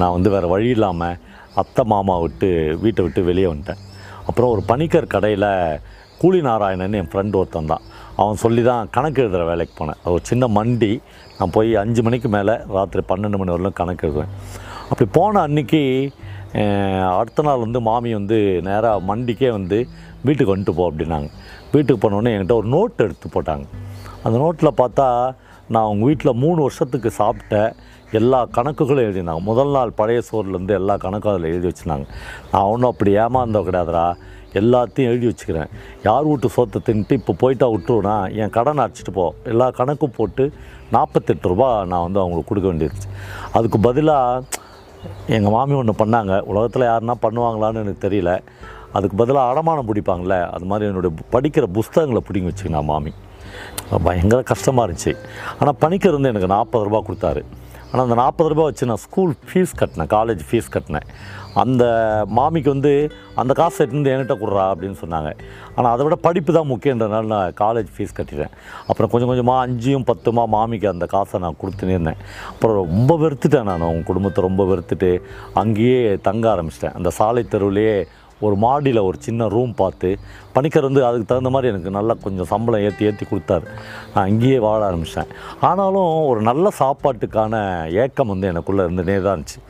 நான் 0.00 0.14
வந்து 0.16 0.30
வேறு 0.34 0.48
வழி 0.54 0.70
இல்லாமல் 0.76 1.18
அத்தை 1.62 1.82
மாமா 1.92 2.14
விட்டு 2.24 2.48
வீட்டை 2.84 3.02
விட்டு 3.04 3.20
வெளியே 3.30 3.48
வந்துட்டேன். 3.52 3.82
அப்புறம் 4.28 4.50
ஒரு 4.54 4.62
பணிக்கர் 4.70 5.12
கடையில் 5.14 5.50
கூலி 6.20 6.40
நாராயணன் 6.46 6.98
என் 6.98 7.10
ஃப்ரெண்டு 7.12 7.38
ஒருத்தன் 7.40 7.70
தான். 7.72 7.82
அவன் 8.20 8.40
சொல்லி 8.42 8.62
தான் 8.68 8.88
கணக்கு 8.96 9.20
எழுதுகிற 9.22 9.42
வேலைக்கு 9.50 9.74
போனேன். 9.78 10.00
ஒரு 10.12 10.22
சின்ன 10.30 10.44
மண்டி. 10.58 10.92
நான் 11.38 11.54
போய் 11.56 11.70
அஞ்சு 11.82 12.02
மணிக்கு 12.06 12.28
மேலே 12.36 12.54
ராத்திரி 12.76 13.02
பன்னெண்டு 13.10 13.40
மணி 13.40 13.52
வரலும் 13.54 13.78
கணக்கு 13.80 14.04
எழுதுவேன். 14.08 14.32
அப்படி 14.90 15.06
போன 15.18 15.40
அன்னைக்கு 15.46 15.82
அடுத்த 17.18 17.42
நாள் 17.46 17.64
வந்து 17.64 17.78
மாமி 17.88 18.10
வந்து 18.18 18.38
நேராக 18.68 19.02
மண்டிக்கே 19.08 19.48
வந்து 19.56 19.78
வீட்டுக்கு 20.26 20.52
வந்துட்டு 20.52 20.74
போ 20.78 20.84
அப்படின்னாங்க. 20.90 21.28
வீட்டுக்கு 21.72 22.00
போனோடனே 22.04 22.32
என்கிட்ட 22.34 22.56
ஒரு 22.60 22.68
நோட் 22.76 23.04
எடுத்து 23.06 23.28
போட்டாங்க. 23.34 23.66
அந்த 24.24 24.36
நோட்டில் 24.42 24.78
பார்த்தா 24.80 25.08
நான் 25.72 25.86
அவங்க 25.88 26.04
வீட்டில் 26.10 26.38
மூணு 26.44 26.58
வருஷத்துக்கு 26.66 27.10
சாப்பிட்ட 27.20 27.54
எல்லா 28.18 28.40
கணக்குகளும் 28.56 29.06
எழுதினாங்க. 29.06 29.42
முதல் 29.50 29.72
நாள் 29.76 29.92
பழைய 30.00 30.20
சோறுலேருந்து 30.28 30.74
எல்லா 30.80 30.94
கணக்கும் 31.04 31.32
அதில் 31.32 31.50
எழுதி 31.52 31.66
வச்சுனாங்க 31.70 32.06
நான் 32.52 32.68
ஒன்றும் 32.72 32.90
அப்படி 32.92 33.12
ஏமாந்தோ 33.24 33.62
கிடையாதுடா. 33.68 34.06
எல்லாத்தையும் 34.60 35.10
எழுதி 35.12 35.26
வச்சுக்கிறேன். 35.30 35.70
யார் 36.06 36.26
வீட்டு 36.28 36.48
சோத்தை 36.56 36.78
தின்ட்டு 36.88 37.18
இப்போ 37.20 37.32
போயிட்டா 37.42 37.66
விட்டுருவேனா? 37.72 38.14
என் 38.42 38.52
கடனை 38.56 38.84
அடிச்சிட்டு 38.84 39.14
போ. 39.18 39.24
எல்லா 39.52 39.66
கணக்கும் 39.80 40.14
போட்டு 40.18 40.44
நாற்பத்தெட்டு 40.94 41.50
ரூபா 41.52 41.68
நான் 41.90 42.04
வந்து 42.06 42.20
அவங்களுக்கு 42.22 42.50
கொடுக்க 42.50 42.68
வேண்டியிருச்சு 42.70 43.08
அதுக்கு 43.58 43.80
பதிலாக 43.88 44.62
எங்கள் 45.36 45.54
மாமி 45.56 45.74
ஒன்று 45.80 45.94
பண்ணாங்க. 46.02 46.32
உலகத்தில் 46.52 46.88
யாருன்னா 46.92 47.16
பண்ணுவாங்களான்னு 47.26 47.82
எனக்கு 47.84 48.04
தெரியல. 48.06 48.32
அதுக்கு 48.96 49.16
பதிலாக 49.22 49.50
அடமானம் 49.52 49.88
பிடிப்பாங்களே 49.90 50.40
அது 50.54 50.64
மாதிரி 50.64 50.88
என்னுடைய 50.90 51.12
படிக்கிற 51.34 51.64
புஸ்தகங்களை 51.78 52.22
பிடிங்கி 52.28 52.50
வச்சுக்கினா 52.50 52.82
மாமி. 52.92 53.12
பயங்கர 54.06 54.40
கஷ்டமாக 54.52 54.86
இருந்துச்சு. 54.86 55.12
ஆனால் 55.58 55.78
பணிக்கர் 55.84 56.16
வந்து 56.18 56.32
எனக்கு 56.32 56.54
நாற்பது 56.56 56.84
ரூபா 56.88 57.00
கொடுத்தாரு. 57.08 57.42
ஆனால் 57.90 58.04
அந்த 58.06 58.16
நாற்பது 58.22 58.50
ரூபா 58.52 58.64
வச்சு 58.68 58.88
நான் 58.90 59.02
ஸ்கூல் 59.06 59.32
ஃபீஸ் 59.48 59.74
கட்டினேன் 59.80 60.10
காலேஜ் 60.16 60.42
ஃபீஸ் 60.48 60.72
கட்டினேன். 60.74 61.06
அந்த 61.62 61.84
மாமிக்கு 62.38 62.70
வந்து 62.74 62.92
அந்த 63.40 63.52
காசை 63.60 63.78
எடுத்து 63.84 64.12
என்கிட்ட 64.14 64.34
கொடுறா 64.40 64.64
அப்படின்னு 64.72 64.96
சொன்னாங்க. 65.02 65.30
ஆனால் 65.76 65.92
அதை 65.92 66.02
விட 66.06 66.16
படிப்பு 66.26 66.50
தான் 66.56 66.70
முக்கியன்றனால 66.72 67.30
நான் 67.34 67.54
காலேஜ் 67.62 67.90
ஃபீஸ் 67.94 68.16
கட்டிட்டேன். 68.18 68.52
அப்புறம் 68.88 69.10
கொஞ்சம் 69.12 69.30
கொஞ்சமாக 69.30 69.64
அஞ்சும் 69.66 70.06
பத்துமா 70.10 70.44
மாமிக்கு 70.56 70.88
அந்த 70.94 71.06
காசை 71.14 71.40
நான் 71.44 71.60
கொடுத்துனே 71.62 71.96
இருந்தேன். 71.96 72.20
அப்புறம் 72.52 72.76
ரொம்ப 72.84 73.14
வெறுத்துட்டேன் 73.24 73.68
நான். 73.70 73.86
அவங்க 73.88 74.04
குடும்பத்தை 74.10 74.42
ரொம்ப 74.48 74.64
வெறுத்துட்டு 74.72 75.10
அங்கேயே 75.62 76.00
தங்க 76.28 76.44
ஆரம்பிச்சிட்டேன். 76.54 76.96
அந்த 77.00 77.12
சாலை 77.20 77.44
தெருவுலேயே 77.54 77.96
ஒரு 78.44 78.56
மாடியில் 78.64 79.00
ஒரு 79.08 79.18
சின்ன 79.26 79.46
ரூம் 79.54 79.72
பார்த்து 79.80 80.08
பணிக்கர் 80.54 80.86
வந்து 80.88 81.02
அதுக்கு 81.08 81.28
தகுந்த 81.30 81.50
மாதிரி 81.54 81.70
எனக்கு 81.72 81.90
நல்லா 81.96 82.14
கொஞ்சம் 82.24 82.48
சம்பளம் 82.52 82.84
ஏற்றி 82.86 83.06
ஏற்றி 83.08 83.24
கொடுத்தாரு. 83.30 83.66
நான் 84.12 84.26
அங்கேயே 84.28 84.58
வாழ 84.66 84.80
ஆரம்பித்தேன் 84.88 85.30
ஆனாலும் 85.68 86.10
ஒரு 86.30 86.42
நல்ல 86.50 86.72
சாப்பாட்டுக்கான 86.80 87.54
ஏக்கம் 88.04 88.32
வந்து 88.32 88.50
எனக்குள்ளே 88.52 88.84
இருந்துனே 88.86 89.16
தான் 89.26 89.34
இருந்துச்சு. 89.36 89.60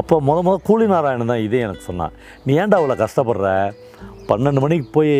அப்போ 0.00 0.14
முத 0.28 0.38
முத 0.48 0.56
கூலி 0.68 0.86
நாராயணன் 0.94 1.32
தான் 1.32 1.44
இதே 1.46 1.60
எனக்கு 1.66 1.88
சொன்னான். 1.90 2.16
நீ 2.46 2.54
ஏன்டா 2.62 2.78
அவ்வளோ 2.80 2.96
கஷ்டப்படுற? 3.04 3.50
பன்னெண்டு 4.30 4.62
மணிக்கு 4.64 4.88
போய் 4.96 5.14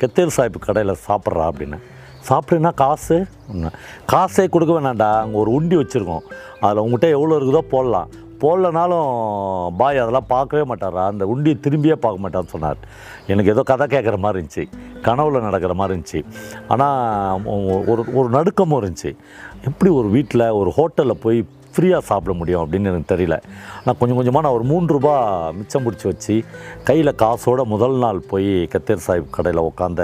கெத்தேல் 0.00 0.34
சாஹிப் 0.36 0.66
கடையில் 0.66 1.02
சாப்பிட்றா 1.06 1.44
அப்படின்னு. 1.50 1.78
சாப்பிட்டீங்கன்னா 2.28 2.72
காசு? 2.84 3.16
ஒன்று 3.50 3.68
காசே 4.12 4.44
கொடுக்க 4.54 4.72
வேணாண்டா 4.76 5.10
அங்கே 5.24 5.38
ஒரு 5.42 5.50
உண்டி 5.58 5.76
வச்சுருக்கோம். 5.80 6.24
அதில் 6.64 6.82
உங்கள்கிட்ட 6.84 7.08
எவ்வளோ 7.16 7.36
இருக்குதோ 7.38 7.62
போடலாம். 7.74 8.08
போடலனாலும் 8.42 9.08
பாய் 9.80 10.02
அதெல்லாம் 10.02 10.30
பார்க்கவே 10.34 10.64
மாட்டாரா? 10.70 11.04
அந்த 11.12 11.24
உண்டியை 11.34 11.56
திரும்பியே 11.66 11.96
பார்க்க 12.04 12.24
மாட்டான்னு 12.24 12.52
சொன்னார். 12.54 12.80
எனக்கு 13.32 13.52
ஏதோ 13.54 13.62
கதை 13.70 13.86
கேட்குற 13.94 14.18
மாதிரி 14.24 14.38
இருந்துச்சு. 14.38 14.64
கனவுல 15.06 15.42
நடக்கிற 15.48 15.74
மாதிரி 15.80 15.92
இருந்துச்சு. 15.94 16.20
ஆனால் 16.68 17.44
ஒரு 17.92 18.04
ஒரு 18.20 18.28
நடுக்கமும் 18.38 18.80
இருந்துச்சு. 18.82 19.12
எப்படி 19.68 19.92
ஒரு 20.00 20.08
வீட்டில் 20.16 20.46
ஒரு 20.60 20.72
ஹோட்டலில் 20.78 21.22
போய் 21.26 21.40
ஃப்ரீயாக 21.74 22.08
சாப்பிட 22.10 22.32
முடியும் 22.38 22.62
அப்படின்னு 22.62 22.90
எனக்கு 22.92 23.12
தெரியல. 23.14 23.36
நான் 23.84 23.98
கொஞ்சம் 23.98 24.18
கொஞ்சமாக 24.18 24.44
நான் 24.46 24.56
ஒரு 24.58 24.64
மூன்று 24.70 24.92
ரூபா 24.96 25.14
மிச்சம் 25.58 25.84
பிடிச்சி 25.86 26.06
வச்சு 26.10 26.36
கையில் 26.88 27.18
காசோட 27.22 27.64
முதல் 27.74 27.96
நாள் 28.04 28.20
போய் 28.30 28.50
கத்தேர் 28.72 29.06
சாஹிப் 29.06 29.34
கடையில் 29.36 29.66
உட்காந்த 29.68 30.02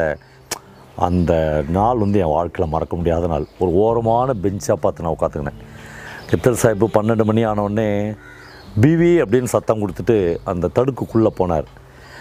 அந்த 1.07 1.33
நாள் 1.77 2.03
வந்து 2.03 2.19
என் 2.25 2.35
வாழ்க்கையில் 2.35 2.73
மறக்க 2.75 2.95
முடியாத 2.97 3.27
நாள். 3.27 3.47
ஒரு 3.63 3.73
ஓரமான 3.85 4.35
பெஞ்சாக 4.43 4.77
பார்த்து 4.81 5.05
நான் 5.05 5.17
உட்காந்துக்கினேன் 5.17 5.63
கித்தல் 6.35 6.63
சாஹிப்பு 6.63 6.85
பன்னெண்டு 6.95 7.25
மணி 7.25 7.47
ஆனவுடனே 7.47 8.17
பிவி 8.81 9.11
அப்படின்னு 9.23 9.45
சத்தம் 9.45 9.81
கொடுத்துட்டு 9.81 10.37
அந்த 10.45 10.71
தடுக்குக்குள்ளே 10.75 11.31
போனார். 11.39 11.65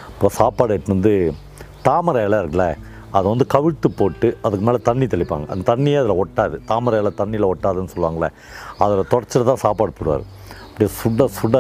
இப்போ 0.09 0.29
சாப்பாடு 0.29 0.77
எடுத்துன்னு 0.77 0.87
வந்து 0.87 1.33
தாமரை 1.81 2.25
இலை 2.25 2.39
இருக்குல்ல 2.39 2.75
அதை 3.11 3.29
வந்து 3.29 3.45
கவிழ்த்து 3.53 3.87
போட்டு 3.95 4.37
அதுக்கு 4.41 4.65
மேலே 4.65 4.77
தண்ணி 4.77 5.05
தெளிப்பாங்க. 5.05 5.47
அந்த 5.47 5.75
தண்ணியே 5.75 5.97
அதில் 5.97 6.25
ஒட்டாது. 6.25 6.65
தாமரை 6.65 6.99
இலை 6.99 7.11
தண்ணியில் 7.17 7.51
ஒட்டாதுன்னு 7.51 7.87
சொல்லுவாங்களே 7.95 8.29
அதில் 8.77 9.11
தொடச்சிட்டு 9.11 9.43
தான் 9.43 9.55
சாப்பாடு 9.55 9.93
போடுவார். 9.99 10.23
அப்படியே 10.61 10.97
சுட 11.03 11.27
சுட 11.41 11.57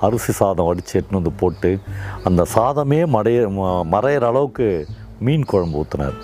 அரிசி 0.00 0.32
சாதம் 0.32 0.66
வடித்து 0.66 1.00
எடுத்துன்னு 1.00 1.12
வந்து 1.12 1.32
போட்டு 1.32 1.78
அந்த 2.24 2.46
சாதமே 2.54 3.00
மடைய 3.16 3.38
ம- 3.48 3.82
மறையிற 3.92 4.20
அளவுக்கு 4.20 4.86
மீன் 5.20 5.44
குழம்பு 5.44 5.80
ஊற்றினார் 5.80 6.14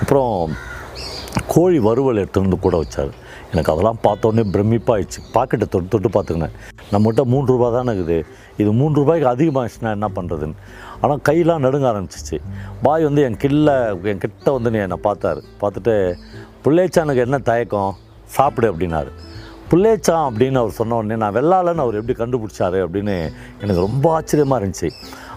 அப்புறம் 0.00 0.52
கோழி 1.46 1.78
வறுவல் 1.78 2.16
எடுத்துட்டு 2.16 2.48
வந்து 2.48 2.62
கூட 2.62 2.82
வச்சார். 2.82 3.10
எனக்கு 3.52 3.72
அதெல்லாம் 3.72 3.98
பார்த்தோன்னே 4.02 4.42
பிரமிப்பாயிடுச்சு. 4.54 5.20
பாக்கெட்டை 5.34 5.66
தொட்டு 5.74 5.88
தொட்டு 5.88 6.08
பார்த்துக்கினேன். 6.08 6.54
நம்மகிட்ட 6.92 7.22
மூணு 7.24 7.46
ரூபா 7.46 7.70
தானே 7.70 7.92
இருக்குது. 7.92 8.24
இது 8.56 8.72
மூணு 8.72 8.94
ரூபாய்க்கு 8.94 9.28
அதிகமாகிடுச்சுன்னா 9.32 9.90
என்ன 9.90 10.08
பண்ணுறதுன்னு 10.08 10.56
ஆனால் 11.00 11.20
கையெல்லாம் 11.28 11.64
நடுங்க 11.66 11.86
ஆரம்பிச்சிச்சு. 11.92 12.38
பாய் 12.82 13.02
வந்து 13.02 13.22
என் 13.22 13.36
கில்ல 13.36 13.70
என் 14.02 14.18
கிட்ட 14.18 14.52
வந்து 14.52 14.70
நீ 14.70 14.78
என்னை 14.78 14.98
பார்த்தாரு. 15.04 15.42
பார்த்துட்டு 15.60 16.14
பிள்ளைச்சானுக்கு 16.64 17.16
என்ன 17.16 17.38
தயக்கம்? 17.38 17.96
சாப்பிடு 18.24 18.72
அப்படின்னாரு. 18.72 19.10
பிள்ளைச்சான் 19.70 20.24
அப்படின்னு 20.28 20.54
அவர் 20.54 20.70
சொன்ன 20.70 20.94
உடனே 20.94 21.16
நான் 21.16 21.34
வெள்ளாலன்னு 21.34 21.84
அவர் 21.84 21.98
எப்படி 22.00 22.14
கண்டுபிடிச்சாரு? 22.18 22.78
அப்படின்னு 22.86 23.30
எனக்கு 23.60 23.80
ரொம்ப 23.80 24.12
ஆச்சரியமாக 24.12 24.66
இருந்துச்சு. 24.66 24.90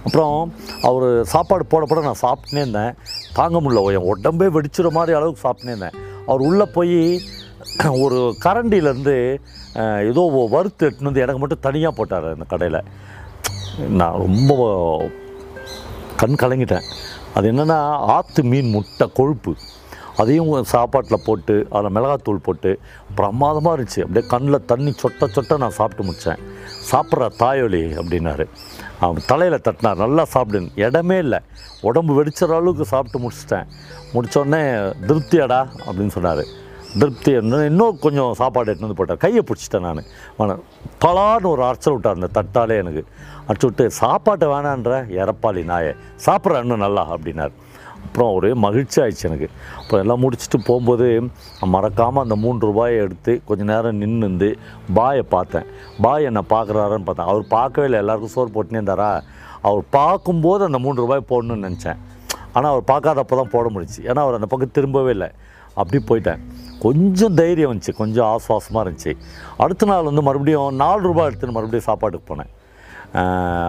அப்புறம் 0.06 0.54
அவர் 0.82 1.26
சாப்பாடு 1.26 1.66
போட 1.66 1.86
போட 1.86 2.02
நான் 2.02 2.22
சாப்பிட்டுனே 2.22 2.58
இருந்தேன். 2.58 2.94
தாங்க 3.34 3.62
முடியல. 3.62 3.92
என் 3.98 4.10
உடம்பே 4.14 4.48
வெடிச்சிற 4.58 4.90
மாதிரி 4.90 5.18
அளவுக்கு 5.18 5.50
சாப்பிட்டுனே 5.50 5.74
இருந்தேன். 5.76 5.98
அவர் 6.26 6.40
உள்ளே 6.40 6.66
போய் 6.66 7.22
ஒரு 8.04 8.20
கரண்டியிலேருந்து 8.46 9.16
ஏதோ 10.10 10.24
வறுத்து 10.56 10.84
எடுத்துன்னு 10.88 11.10
வந்து 11.10 11.24
எனக்கு 11.24 11.42
மட்டும் 11.42 11.66
தனியாக 11.68 11.96
போட்டார் 11.98 12.28
அந்த 12.34 12.46
கடையில். 12.54 12.82
நான் 14.00 14.18
ரொம்ப 14.24 14.52
கண் 16.22 16.42
கலங்கிட்டேன். 16.44 16.88
அது 17.36 17.46
என்னென்னா 17.52 17.78
ஆற்று 18.16 18.44
மீன் 18.44 18.70
முட்டை 18.70 19.12
கொழுப்பு. 19.20 19.54
அதையும் 20.22 20.50
சாப்பாட்டில் 20.72 21.24
போட்டு 21.26 21.68
அதில் 21.76 21.96
மிளகாத்தூள் 21.96 22.44
போட்டு 22.48 22.72
பிரமாதமாக 23.18 23.74
இருந்துச்சு. 23.78 24.02
அப்படியே 24.06 24.26
கண்ணில் 24.34 24.66
தண்ணி 24.72 24.92
சொட்ட 25.04 25.30
சொட்ட 25.36 25.58
நான் 25.64 25.78
சாப்பிட்டு 25.78 26.04
முடித்தேன் 26.08 26.42
சாப்பிட்ற 26.92 27.30
தாயொலி 27.38 27.84
அப்படின்னாரு. 28.02 28.46
அவன் 29.00 29.28
தலையில் 29.32 29.64
தட்டினார். 29.68 30.04
நல்லா 30.04 30.26
சாப்பிடுன்னு. 30.34 30.72
இடமே 30.86 31.18
இல்லை. 31.18 31.40
உடம்பு 31.90 32.12
வெடிச்சிற 32.20 32.52
அளவுக்கு 32.60 32.86
சாப்பிட்டு 32.86 33.22
முடிச்சிட்டேன். 33.24 33.66
முடித்தோடனே 34.14 34.62
திருப்தியாடா 35.08 35.62
அப்படின்னு 35.86 36.16
சொன்னார். 36.18 36.44
திருப்தி 37.02 37.32
இன்னும் 37.70 38.00
கொஞ்சம் 38.06 38.32
சாப்பாடு 38.40 38.70
எடுத்துன்னு 38.70 38.88
வந்து 38.88 39.00
போட்டார். 39.00 39.22
கையை 39.26 39.42
பிடிச்சிட்டேன் 39.50 39.86
நான். 39.88 40.02
அவனை 40.38 40.56
பலான்னு 41.04 41.48
ஒரு 41.54 41.62
அரைச்சல் 41.68 41.96
விட்டார் 41.96 42.18
அந்த 42.20 42.30
தட்டாலே 42.38 42.76
எனக்கு. 42.84 43.04
அடிச்சு 43.48 43.68
விட்டு 43.70 43.86
சாப்பாட்டை 44.02 44.48
வேணான்ற 44.54 44.98
இறப்பாளி 45.22 45.62
நாயை 45.72 45.94
சாப்பிட்ற 46.26 46.64
இன்னும் 46.66 46.84
நல்லா 46.86 47.04
அப்படின்னார். 47.16 47.54
அப்புறம் 48.06 48.32
ஒரே 48.38 48.52
மகிழ்ச்சி 48.66 48.98
ஆயிடுச்சு 49.02 49.28
எனக்கு. 49.30 49.48
அப்புறம் 49.80 50.02
எல்லாம் 50.04 50.22
முடிச்சுட்டு 50.24 50.58
போகும்போது 50.70 51.08
மறக்காமல் 51.76 52.24
அந்த 52.26 52.36
மூன்று 52.44 52.68
ரூபாயை 52.70 52.98
எடுத்து 53.06 53.34
கொஞ்சம் 53.50 53.70
நேரம் 53.74 54.02
நின்று 54.02 54.50
பாயை 54.98 55.24
பார்த்தேன். 55.36 55.68
பாய் 56.06 56.28
என்னை 56.30 56.44
பார்க்குறாருன்னு 56.56 57.08
பார்த்தேன். 57.10 57.30
அவர் 57.32 57.46
பார்க்கவே 57.56 57.88
இல்லை. 57.90 58.02
எல்லாருக்கும் 58.04 58.34
சோறு 58.36 58.52
போட்டுனே 58.58 58.82
இருந்தாரா? 58.82 59.12
அவர் 59.70 59.84
பார்க்கும்போது 59.98 60.62
அந்த 60.70 60.82
மூன்று 60.86 61.04
ரூபாய் 61.06 61.30
போடணும்னு 61.32 61.66
நினச்சேன். 61.68 62.00
ஆனால் 62.56 62.72
அவர் 62.74 62.86
பார்க்காதப்போ 62.92 63.36
தான் 63.42 63.54
போட 63.56 63.68
முடிச்சு 63.76 64.00
ஏன்னா 64.10 64.22
அவர் 64.26 64.38
அந்த 64.40 64.50
பக்கம் 64.54 64.76
திரும்பவே 64.78 65.14
இல்லை. 65.18 65.30
அப்படி 65.80 66.00
போயிட்டேன். 66.10 66.42
கொஞ்சம் 66.86 67.36
தைரியம் 67.40 67.72
வந்துச்சு 67.72 67.94
கொஞ்சம் 68.02 68.28
ஆசுவாசமாக 68.34 68.84
இருந்துச்சு. 68.86 69.12
அடுத்த 69.64 69.86
நாள் 69.92 70.10
வந்து 70.10 70.22
மறுபடியும் 70.28 70.76
நாலு 70.84 71.02
ரூபாய் 71.10 71.30
எடுத்துன்னு 71.30 71.58
மறுபடியும் 71.58 71.90
சாப்பாட்டுக்கு 71.90 72.28
போனேன். 72.32 72.52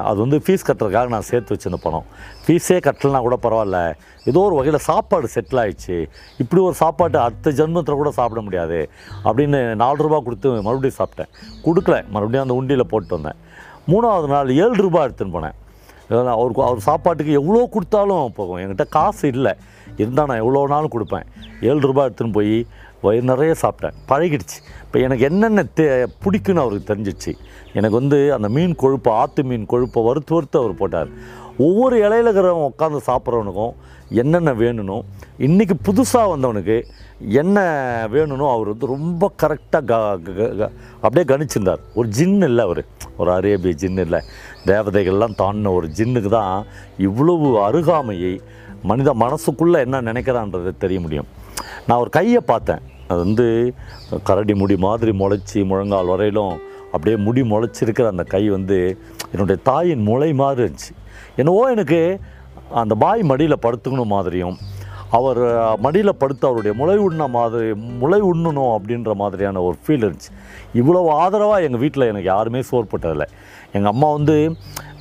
அது 0.08 0.18
வந்து 0.24 0.38
ஃபீஸ் 0.44 0.66
கட்டுறதுக்காக 0.68 1.08
நான் 1.14 1.26
சேர்த்து 1.30 1.54
வச்சிருந்த 1.54 1.78
பணம். 1.86 2.06
ஃபீஸே 2.44 2.76
கட்டலைனா 2.86 3.18
கூட 3.26 3.36
பரவாயில்ல. 3.46 3.78
ஏதோ 4.30 4.40
ஒரு 4.48 4.54
வகையில் 4.58 4.84
சாப்பாடு 4.88 5.26
செட்டில் 5.34 5.60
ஆயிடுச்சு. 5.62 5.96
இப்படி 6.42 6.60
ஒரு 6.68 6.76
சாப்பாடு 6.82 7.18
அடுத்த 7.24 7.50
ஜென்மத்தில் 7.58 8.00
கூட 8.02 8.10
சாப்பிட 8.20 8.40
முடியாது. 8.46 8.78
அப்படின்னு 9.28 9.60
நாலு 9.82 9.98
ரூபா 10.06 10.20
கொடுத்து 10.28 10.50
மறுபடியும் 10.68 10.98
சாப்பிட்டேன். 11.00 11.30
கொடுக்கல. 11.66 11.98
மறுபடியும் 12.14 12.46
அந்த 12.46 12.56
உண்டியில் 12.60 12.90
போட்டு 12.92 13.14
வந்தேன். 13.16 13.38
மூணாவது 13.92 14.30
நாள் 14.34 14.54
ஏழு 14.64 14.78
ரூபா 14.86 15.02
எடுத்துன்னு 15.06 15.36
போனேன். 15.36 15.58
அவருக்கு 16.36 16.62
அவர் 16.68 16.86
சாப்பாட்டுக்கு 16.88 17.38
எவ்வளோ 17.40 17.68
கொடுத்தாலும் 17.74 18.34
போகும். 18.38 18.58
என்கிட்ட 18.62 18.86
காசு 18.96 19.24
இல்லை. 19.36 19.54
இருந்தால் 19.96 20.26
நான் 20.26 20.38
எவ்வளோ 20.38 20.66
நாளும் 20.68 20.90
கொடுப்பேன். 20.92 21.24
ஏழு 21.60 21.80
ரூபாய் 21.80 22.10
எடுத்துன்னு 22.10 22.32
போய் 22.32 22.66
வயிறு 23.02 23.24
நிறைய 23.24 23.54
சாப்பிட்டேன். 23.62 23.92
பழகிடுச்சு. 24.08 24.56
இப்போ 24.84 24.98
எனக்கு 24.98 25.24
என்னென்ன 25.24 25.66
தே 25.76 26.06
பிடிக்குன்னு 26.24 26.58
அவருக்கு 26.58 26.94
தெரிஞ்சிச்சு. 26.94 27.34
எனக்கு 27.72 27.96
வந்து 27.96 28.32
அந்த 28.32 28.48
மீன் 28.48 28.74
கொழுப்பு 28.74 29.10
ஆற்று 29.10 29.44
மீன் 29.44 29.66
கொழுப்பை 29.66 30.04
வறுத்து 30.04 30.34
வறுத்து 30.34 30.58
அவர் 30.58 30.74
போட்டார். 30.74 31.08
ஒவ்வொரு 31.58 31.96
இலையில 31.96 32.28
இருக்கிறவன் 32.28 32.70
உட்காந்து 32.78 32.96
சாப்பிட்றவனுக்கும் 33.06 33.72
என்னென்ன 34.08 34.52
வேணுமோ 34.52 35.04
இன்றைக்கி 35.38 35.70
புதுசாக 35.84 36.28
வந்தவனுக்கு 36.28 36.86
என்ன 37.28 37.60
வேணும்னோ 38.12 38.52
அவர் 38.52 38.66
வந்து 38.66 38.86
ரொம்ப 38.86 39.32
கரெக்டாக 39.42 39.58
க 39.70 39.80
க- 39.86 40.18
க- 40.58 40.70
அப்படியே 41.00 41.36
கணிச்சிருந்தார். 41.36 41.78
ஒரு 41.94 42.08
ஜின்னு 42.18 42.44
இல்லை 42.44 42.64
அவர். 42.64 42.84
ஒரு 43.16 43.32
அரேபிய 43.32 43.74
ஜின்னு 43.78 43.98
இல்லை. 43.98 44.20
தேவதைகள்லாம் 44.66 45.34
தாண்டின 45.38 45.72
ஒரு 45.72 45.86
ஜின்னுக்கு 45.86 46.28
தான் 46.28 46.64
இவ்வளவு 46.98 47.58
அருகாமையை 47.70 48.40
மனித 48.90 49.10
மனசுக்குள்ளே 49.24 49.78
என்ன 49.86 50.00
நினைக்கிறான்றது 50.08 50.70
தெரிய 50.84 50.98
முடியும். 51.04 51.28
நான் 51.86 52.00
ஒரு 52.04 52.10
கையை 52.18 52.40
பார்த்தேன். 52.52 52.82
அது 53.08 53.18
வந்து 53.26 53.46
கரடி 54.28 54.54
முடி 54.60 54.76
மாதிரி 54.86 55.12
முளைச்சி 55.22 55.58
முழங்கால் 55.70 56.10
வரையிலும் 56.12 56.54
அப்படியே 56.92 57.16
முடி 57.26 57.42
முளைச்சிருக்கிற 57.52 58.06
அந்த 58.12 58.24
கை 58.34 58.42
வந்து 58.56 58.78
என்னுடைய 59.32 59.58
தாயின் 59.68 60.04
முளை 60.08 60.30
மாதிரி 60.42 60.62
இருந்துச்சு. 60.64 60.92
என்னவோ 61.40 61.64
எனக்கு 61.74 62.00
அந்த 62.82 62.94
பாய் 63.02 63.22
மடியில் 63.30 63.62
படுத்துக்கணும் 63.64 64.14
மாதிரியும் 64.16 64.56
அவர் 65.16 65.40
மடியில் 65.84 66.18
படுத்து 66.20 66.44
அவருடைய 66.48 66.72
முளை 66.78 66.96
உண்ண 67.06 67.24
மாதிரி 67.34 67.66
முளை 68.02 68.20
உண்ணணும் 68.30 68.72
அப்படின்ற 68.76 69.10
மாதிரியான 69.22 69.62
ஒரு 69.66 69.76
ஃபீல் 69.82 70.04
இருந்துச்சு. 70.06 70.30
இவ்வளோ 70.80 71.02
ஆதரவாக 71.24 71.66
எங்கள் 71.66 71.82
வீட்டில் 71.84 72.10
எனக்கு 72.12 72.28
யாருமே 72.34 72.60
சோர்பட்டதில்லை 72.70 73.28
எங்கள் 73.76 73.92
அம்மா 73.92 74.08
வந்து 74.18 74.36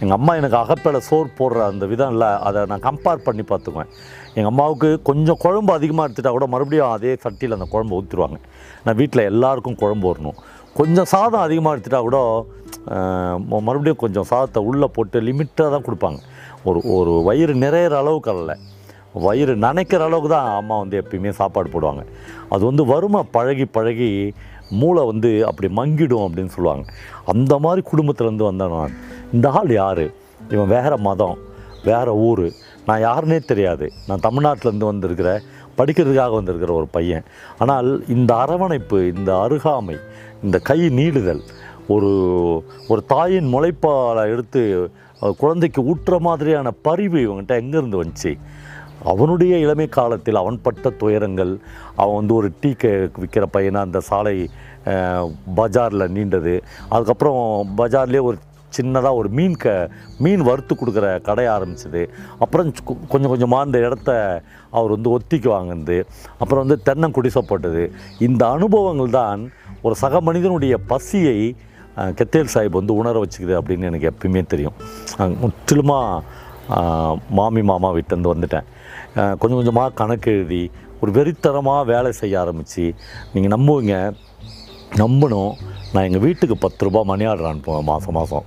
எங்கள் 0.03 0.17
அம்மா 0.19 0.33
எனக்கு 0.41 0.57
அகப்பையில் 0.63 1.05
சோறு 1.09 1.29
போடுற 1.39 1.59
அந்த 1.71 1.85
விதம் 1.93 2.11
இல்லை. 2.15 2.29
அதை 2.47 2.59
நான் 2.71 2.85
கம்பேர் 2.87 3.25
பண்ணி 3.27 3.43
பார்த்துக்குவேன். 3.51 3.91
எங்கள் 4.37 4.51
அம்மாவுக்கு 4.53 4.89
கொஞ்சம் 5.09 5.39
குழம்பு 5.45 5.71
அதிகமாக 5.79 6.07
எடுத்துட்டா 6.07 6.31
கூட 6.37 6.45
மறுபடியும் 6.55 6.91
அதே 6.95 7.13
சட்டியில் 7.25 7.57
அந்த 7.57 7.67
குழம்பு 7.73 7.97
ஊற்றிடுவாங்க 7.99 8.39
நான் 8.85 8.99
வீட்டில் 9.01 9.29
எல்லாருக்கும் 9.31 9.79
குழம்பு 9.83 10.07
வரணும் 10.11 10.37
கொஞ்சம் 10.79 11.09
சாதம் 11.13 11.45
அதிகமாக 11.47 11.75
எடுத்துட்டா 11.75 12.01
கூட 12.07 12.19
மறுபடியும் 13.67 14.01
கொஞ்சம் 14.03 14.27
சாதத்தை 14.29 14.61
உள்ளே 14.69 14.87
போட்டு 14.95 15.17
லிமிட்டாக 15.27 15.67
தான் 15.73 15.85
கொடுப்பாங்க. 15.87 16.19
ஒரு 16.69 16.79
ஒரு 16.95 17.11
வயிறு 17.27 17.53
நிறையிற 17.65 17.93
அளவுக்கு 18.03 18.31
அல்ல. 18.33 18.51
வயிறு 19.25 19.53
நனைக்கிற 19.65 20.01
அளவுக்கு 20.09 20.29
தான் 20.33 20.47
அம்மா 20.59 20.75
வந்து 20.83 20.95
எப்பயுமே 21.01 21.31
சாப்பாடு 21.39 21.69
போடுவாங்க. 21.73 22.03
அது 22.53 22.63
வந்து 22.69 22.83
வறுமை 22.91 23.21
பழகி 23.35 23.65
பழகி 23.77 24.09
மூளை 24.79 25.01
வந்து 25.11 25.29
அப்படி 25.49 25.67
மங்கிடும் 25.79 26.25
அப்படின்னு 26.27 26.53
சொல்லுவாங்க. 26.55 26.85
அந்த 27.33 27.53
மாதிரி 27.65 27.81
குடும்பத்துலேருந்து 27.91 28.49
வந்தேன் 28.49 28.73
நான். 28.77 28.95
இந்த 29.35 29.47
ஆள் 29.57 29.71
யார்? 29.81 30.05
இவன் 30.53 30.71
வேறு 30.75 30.97
மதம் 31.07 31.37
வேறு 31.87 32.13
ஊர். 32.27 32.45
நான் 32.87 33.03
யாருன்னே 33.07 33.37
தெரியாது. 33.51 33.85
நான் 34.07 34.25
தமிழ்நாட்டிலேருந்து 34.27 34.89
வந்திருக்கிற 34.91 35.29
படிக்கிறதுக்காக 35.77 36.33
வந்திருக்கிற 36.39 36.71
ஒரு 36.73 36.87
பையன். 36.97 37.25
ஆனால் 37.61 37.89
இந்த 38.15 38.31
அரவணைப்பு 38.43 38.97
இந்த 39.13 39.31
அருகாமை 39.45 39.95
இந்த 40.43 40.57
கை 40.69 40.79
நீடுதல் 40.99 41.41
ஒரு 41.93 42.11
ஒரு 42.91 43.01
தாயின் 43.13 43.47
முளைப்பாலை 43.53 44.23
எடுத்து 44.33 44.61
குழந்தைக்கு 45.41 45.81
ஊட்டுற 45.91 46.15
மாதிரியான 46.19 46.71
பரிவு 46.87 47.17
இவங்ககிட்ட 47.25 47.55
எங்கேருந்து 47.63 48.01
வந்துச்சு? 48.01 48.31
அவனுடைய 49.11 49.53
இளமை 49.57 49.87
காலத்தில் 49.89 50.41
அவன் 50.41 50.57
பட்ட 50.61 50.89
துயரங்கள் 51.01 51.53
அவன் 52.01 52.17
வந்து 52.19 52.33
ஒரு 52.39 52.49
டீ 52.61 52.71
க 52.81 52.87
விற்கிற 53.21 53.45
பையனாக 53.55 53.87
அந்த 53.87 53.99
சாலை 54.09 54.35
பஜாரில் 55.55 56.13
நீண்டது. 56.17 56.55
அதுக்கப்புறம் 56.89 57.41
பஜார்லேயே 57.77 58.23
ஒரு 58.29 58.37
சின்னதாக 58.77 59.13
ஒரு 59.13 59.29
மீன் 59.29 59.55
க 59.55 59.89
மீன் 60.17 60.41
வறுத்து 60.41 60.75
கொடுக்குற 60.75 61.21
கடை 61.21 61.45
ஆரம்பிச்சது. 61.45 62.09
அப்புறம் 62.39 62.67
கு- 62.69 63.07
கொஞ்சம் 63.07 63.29
கொஞ்சமாக 63.29 63.63
அந்த 63.63 63.77
இடத்த 63.77 64.41
அவர் 64.71 64.89
வந்து 64.89 65.19
ஒத்திக்கு 65.19 65.47
வாங்கினது. 65.47 66.05
அப்புறம் 66.39 66.67
வந்து 66.67 66.93
தென்னங்குடி 66.93 67.29
சப்போட்டது 67.35 67.91
இந்த 68.19 68.49
அனுபவங்கள் 68.49 69.09
தான் 69.09 69.51
ஒரு 69.81 69.95
சக 69.95 70.21
மனிதனுடைய 70.21 70.77
பசியை 70.77 71.55
கெத்தேல் 71.97 72.47
சாஹிப் 72.53 72.69
வந்து 72.69 72.95
உணர 72.95 73.23
வச்சுக்குது 73.23 73.59
அப்படின்னு 73.59 73.79
எனக்கு 73.79 74.11
எப்பயுமே 74.13 74.45
தெரியும். 74.45 74.73
முற்றிலுமாக 75.17 76.23
மாமி 77.29 77.61
மாமா 77.61 77.91
வீட்டிலேருந்து 77.91 78.33
வந்துட்டேன். 78.33 78.63
கொஞ்சம் 79.13 79.37
கொஞ்சமாக 79.39 79.93
கணக்கு 79.93 80.31
எழுதி 80.31 80.71
ஒரு 81.01 81.11
வெறித்தனமாக 81.11 81.85
வேலை 81.85 82.11
செய்ய 82.11 82.39
ஆரம்பித்து 82.39 82.93
நீங்கள் 83.33 83.59
நம்புவீங்க 83.59 84.13
நம்பணும். 84.95 85.51
நான் 85.93 86.03
எங்கள் 86.03 86.19
வீட்டுக்கு 86.19 86.57
பத்து 86.57 86.85
ரூபா 86.85 87.01
மணி 87.01 87.25
ஆர்டர் 87.25 87.55
அனுப்புவேன் 87.55 87.83
மாதம் 87.83 88.13
மாதம். 88.13 88.43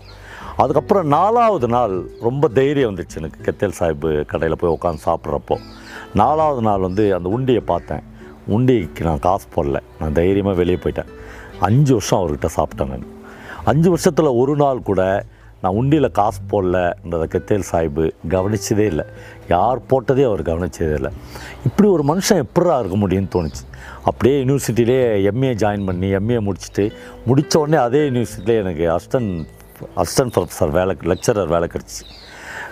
அதுக்கப்புறம் 0.57 1.07
நாலாவது 1.07 1.69
நாள் 1.69 2.09
ரொம்ப 2.21 2.49
தைரியம் 2.49 2.97
வந்துச்சு 2.97 3.17
எனக்கு. 3.17 3.55
கெத்தேல் 3.55 3.73
சாஹிப் 3.79 4.25
கடையில் 4.25 4.59
போய் 4.59 4.79
உட்காந்து 4.83 4.99
சாப்பிட்றப்போ. 5.07 5.59
நாலாவது 6.15 6.63
நாள் 6.63 6.81
வந்து 6.81 7.15
அந்த 7.15 7.29
உண்டியை 7.29 7.61
பார்த்தேன். 7.61 8.01
உண்டிக்கு 8.51 9.03
நான் 9.03 9.19
காசு 9.19 9.47
போடல. 9.57 9.81
நான் 10.01 10.13
தைரியமாக 10.13 10.57
வெளியே 10.57 10.77
போயிட்டேன். 10.77 11.09
அஞ்சு 11.61 11.93
வருஷம் 11.93 12.21
அவர்கிட்ட 12.21 12.49
சாப்பிட்டேன் 12.57 12.89
நான். 12.89 13.07
அஞ்சு 13.65 13.89
வருஷத்தில் 13.89 14.27
ஒரு 14.27 14.57
நாள் 14.57 14.83
கூட 14.83 15.25
நான் 15.63 15.75
உண்டியில் 15.75 16.11
காசு 16.11 16.41
போடலன்றதை 16.51 17.27
கெத்தேல் 17.35 17.63
சாஹிபு 17.73 18.11
கவனிச்சதே 18.29 18.79
இல்லை. 18.79 19.05
யார் 19.49 19.79
போட்டதே 19.79 20.25
அவர் 20.25 20.43
கவனிச்சதே 20.43 20.95
இல்லை. 20.95 21.11
இப்படி 21.65 21.89
ஒரு 21.89 22.03
மனுஷன் 22.03 22.43
எப்படா 22.43 22.79
இருக்க 22.81 23.09
முடியும்னு 23.09 23.45
தோணுச்சு. 23.45 23.65
அப்படியே 24.11 24.35
யூனிவர்சிட்டியிலே 24.43 24.99
எம்ஏ 25.31 25.51
ஜாயின் 25.63 25.87
பண்ணி 25.89 26.09
எம்ஏ 26.19 26.39
முடிச்சுட்டு 26.49 26.85
முடித்த 27.29 27.61
உடனே 27.63 27.79
அதே 27.87 28.01
யூனிவர்சிட்டியிலே 28.09 28.57
எனக்கு 28.65 28.85
அசிஸ்டன்ட் 28.97 29.33
அசிஸ்டன்ட் 30.03 30.33
ப்ரொஃபஸர் 30.35 30.73
வேலை 30.77 30.93
லெக்சரர் 31.13 31.51
வேலை 31.55 31.67
கிடச்சி. 31.75 32.03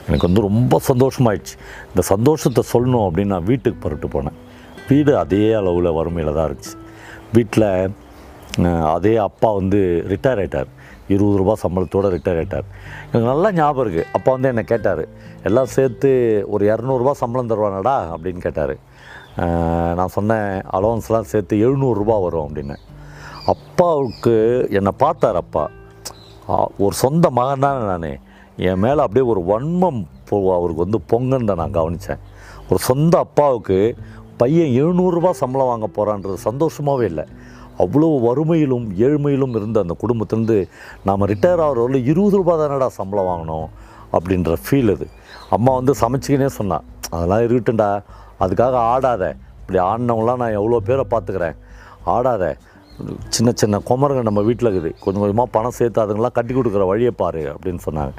எனக்கு 0.07 0.27
வந்து 0.29 0.45
ரொம்ப 0.49 0.81
சந்தோஷமாயிடுச்சு. 0.91 1.55
இந்த 1.91 2.03
சந்தோஷத்தை 2.13 2.63
சொல்லணும் 2.73 3.05
அப்படின்னு 3.07 3.35
நான் 3.37 3.49
வீட்டுக்கு 3.51 3.79
புறட்டு 3.85 4.09
போனேன். 4.15 4.39
வீடு 4.89 5.13
அதே 5.25 5.45
அளவில் 5.61 5.97
வறுமையில் 5.99 6.37
தான் 6.39 6.47
இருந்துச்சு. 6.49 6.75
வீட்டில் 7.37 7.69
அதே 8.95 9.15
அப்பா 9.29 9.49
வந்து 9.61 9.79
ரிட்டையர் 10.13 10.41
ஆகிட்டார் 10.43 10.69
இருபது 11.15 11.37
ரூபா 11.41 11.55
சம்பளத்தோடு 11.63 12.11
ரிட்டையர் 12.17 12.41
ஆயிட்டார். 12.41 12.67
எனக்கு 13.09 13.27
நல்லா 13.31 13.49
ஞாபகம் 13.59 13.83
இருக்குது 13.85 14.11
அப்பா 14.17 14.31
வந்து 14.37 14.51
என்னை 14.53 14.65
கேட்டார் 14.73 15.03
எல்லாம் 15.49 15.71
சேர்த்து 15.77 16.11
ஒரு 16.55 16.65
இரநூறுபா 16.73 17.13
சம்பளம் 17.23 17.51
தருவானடா? 17.53 17.97
அப்படின்னு 18.15 18.43
கேட்டார். 18.47 18.75
நான் 19.37 20.13
சொன்னேன் 20.17 20.51
அலோன்ஸ்லாம் 20.73 21.31
சேர்த்து 21.33 21.57
எழுநூறுரூபா 21.57 22.23
வரும் 22.23 22.47
அப்படின்னு. 22.49 22.77
அப்பாவுக்கு 23.47 24.35
என்னை 24.71 24.93
பார்த்தார் 24.97 25.37
அப்பா. 25.37 25.71
ஒரு 26.79 26.95
சொந்த 26.95 27.31
மகன் 27.31 27.59
தானே 27.59 27.85
நான். 27.85 28.21
என் 28.57 28.79
மேலே 28.79 29.01
அப்படியே 29.01 29.27
ஒரு 29.33 29.41
வன்மம் 29.51 30.01
அவருக்கு 30.59 30.85
வந்து 30.87 31.01
பொங்கன்னு 31.13 31.57
நான் 31.57 31.79
கவனித்தேன் 31.81 32.23
ஒரு 32.69 32.79
சொந்த 32.79 33.19
அப்பாவுக்கு 33.19 33.97
பையன் 34.37 34.85
எழுநூறுரூபா 34.85 35.31
சம்பளம் 35.31 35.67
வாங்க 35.67 35.89
போகிறான்றது 35.97 36.37
சந்தோஷமாகவே 36.49 37.05
இல்லை. 37.05 37.25
அவ்வளோ 37.79 38.09
வறுமையிலும் 38.29 38.87
ஏழ்மையிலும் 39.07 39.55
இருந்த 39.59 39.81
அந்த 39.81 39.95
குடும்பத்துலேருந்து 40.03 40.69
நாம் 41.05 41.27
ரிட்டையர் 41.27 41.63
ஆகிறவரில் 41.67 42.09
இருபது 42.13 42.37
ரூபா 42.37 42.55
தானடா 42.59 42.87
சம்பளம் 42.87 43.31
வாங்கினோம் 43.31 43.67
அப்படின்ற 44.13 44.57
ஃபீல் 44.65 44.93
அது. 44.95 45.07
அம்மா 45.51 45.75
வந்து 45.75 45.95
சமைச்சிக்கினே 46.01 46.47
சொன்னான் 46.47 46.85
அதெல்லாம் 47.11 47.41
இருக்கட்டும்டா 47.41 48.03
அதுக்காக 48.43 48.75
ஆடாத. 48.93 49.25
இப்படி 49.61 49.79
ஆடினவங்களாம் 49.91 50.41
நான் 50.43 50.57
எவ்வளோ 50.61 50.81
பேரை 50.89 51.05
பார்த்துக்கிறேன். 51.13 51.59
ஆடாத. 52.15 52.45
சின்ன 53.35 53.53
சின்ன 53.61 53.77
குமரங்க 53.89 54.23
நம்ம 54.29 54.41
வீட்டில் 54.49 54.69
இருக்குது. 54.69 54.91
கொஞ்சம் 55.05 55.23
கொஞ்சமாக 55.23 55.49
பணம் 55.55 55.77
சேர்த்து 55.79 56.03
அதுங்களாம் 56.03 56.35
கட்டி 56.39 56.53
கொடுக்குற 56.55 56.85
வழியை 56.91 57.13
பாரு 57.23 57.43
அப்படின்னு 57.53 57.81
சொன்னாங்க. 57.87 58.13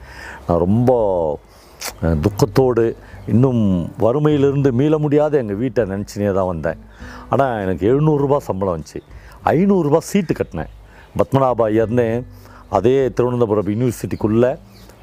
நான் 0.46 0.64
ரொம்ப 0.66 0.92
துக்கத்தோடு 2.26 2.84
இன்னும் 3.34 3.62
வறுமையிலிருந்து 4.06 4.70
மீள 4.80 4.98
முடியாத 5.04 5.38
எங்கள் 5.44 5.60
வீட்டை 5.62 5.84
நினச்சினே 5.92 6.32
தான் 6.38 6.50
வந்தேன். 6.52 6.80
ஆனால் 7.34 7.62
எனக்கு 7.66 7.84
எழுநூறுரூபா 7.92 8.38
சம்பளம் 8.48 8.76
வந்துச்சு. 8.76 9.02
ஐநூறுரூபா 9.54 10.02
சீட்டு 10.10 10.34
கட்டினேன். 10.40 10.72
பத்மநாபா 11.20 11.66
ஐயர்னு 11.72 12.08
அதே 12.78 12.96
திருவனந்தபுரம் 13.18 13.72
யூனிவர்சிட்டிக்குள்ளே 13.74 14.52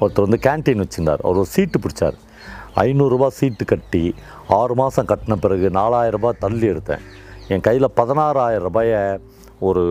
ஒருத்தர் 0.01 0.25
வந்து 0.27 0.39
கேன்டீன் 0.47 0.83
வச்சுருந்தார். 0.83 1.21
அவர் 1.25 1.39
ஒரு 1.41 1.51
சீட்டு 1.55 1.77
பிடிச்சார். 1.83 2.17
ஐநூறுரூபா 2.85 3.27
சீட்டு 3.39 3.65
கட்டி 3.71 4.03
ஆறு 4.59 4.73
மாதம் 4.75 5.09
கட்டின 5.11 5.35
பிறகு 5.45 5.67
நாலாயிரரூபா 5.79 6.11
ரூபாய் 6.15 6.41
தள்ளி 6.43 6.67
எடுத்தேன். 6.73 7.03
என் 7.47 7.65
கையில் 7.67 7.95
பதினாறாயிரம் 7.99 8.67
ரூபாயை 8.67 8.99
ஒரு 9.67 9.83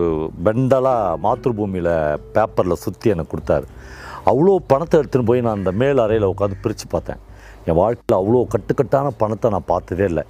பெண்டலாக 0.45 1.17
மாத்ருபூமியில் 1.25 1.93
பேப்பரில் 2.35 2.81
சுற்றி 2.83 3.09
எனக்கு 3.13 3.31
கொடுத்தாரு. 3.33 3.67
அவ்வளோ 4.31 4.55
பணத்தை 4.71 4.95
எடுத்துன்னு 5.01 5.29
போய் 5.29 5.43
நான் 5.45 5.57
அந்த 5.59 5.71
மேல் 5.71 6.03
அறையில் 6.03 6.31
உட்காந்து 6.33 6.57
பிரித்து 6.63 6.87
பார்த்தேன். 6.87 7.21
என் 7.67 7.79
வாழ்க்கையில் 7.81 8.19
அவ்வளோ 8.19 8.43
கட்டுக்கட்டான 8.53 9.11
பணத்தை 9.17 9.51
நான் 9.51 9.71
பார்த்ததே 9.73 10.05
இல்லை. 10.11 10.23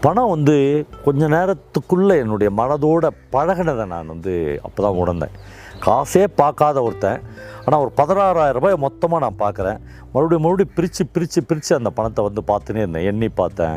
பணம் 0.00 0.32
வந்து 0.34 0.86
கொஞ்ச 1.04 1.28
நேரத்துக்குள்ளே 1.36 2.16
என்னுடைய 2.22 2.50
மனதோட 2.60 3.06
பழகினதை 3.34 3.86
நான் 3.86 4.06
வந்து 4.06 4.60
அப்போ 4.62 4.82
தான் 4.82 5.00
உணர்ந்தேன். 5.02 5.36
காசே 5.84 6.22
பார்க்காத 6.40 6.82
ஒருத்தன். 6.86 7.20
ஆனால் 7.64 7.82
ஒரு 7.84 7.92
பதினாறாயிரம் 8.00 8.58
ரூபாய் 8.58 8.76
மொத்தமாக 8.84 9.20
நான் 9.24 9.40
பார்க்குறேன். 9.44 9.78
மறுபடியும் 10.12 10.44
மறுபடியும் 10.44 10.74
பிரித்து 10.76 11.02
பிரித்து 11.14 11.40
பிரித்து 11.48 11.72
அந்த 11.78 11.90
பணத்தை 11.98 12.22
வந்து 12.28 12.42
பார்த்துனே 12.50 12.82
இருந்தேன். 12.84 13.06
எண்ணி 13.10 13.28
பார்த்தேன் 13.40 13.76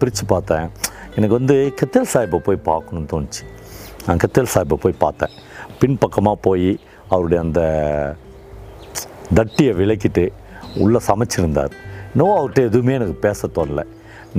பிரித்து 0.00 0.24
பார்த்தேன். 0.34 0.66
எனக்கு 1.16 1.34
வந்து 1.38 1.56
கெத்தல் 1.80 2.10
சாஹிப்பை 2.12 2.40
போய் 2.48 2.66
பார்க்கணும்னு 2.70 3.10
தோணுச்சு. 3.12 3.42
நான் 4.06 4.20
கெத்தல் 4.24 4.52
சாஹிப்பை 4.54 4.78
போய் 4.84 5.02
பார்த்தேன். 5.04 5.34
பின்பக்கமாக 5.80 6.38
போய் 6.46 6.70
அவருடைய 7.12 7.40
அந்த 7.46 7.60
தட்டியை 9.38 9.72
விலக்கிட்டு 9.80 10.24
உள்ளே 10.84 11.00
சமைச்சிருந்தார். 11.08 11.72
இன்னும் 12.12 12.36
அவர்கிட்ட 12.36 12.62
எதுவுமே 12.70 12.94
எனக்கு 12.98 13.16
பேச 13.26 13.48
தோணல. 13.56 13.82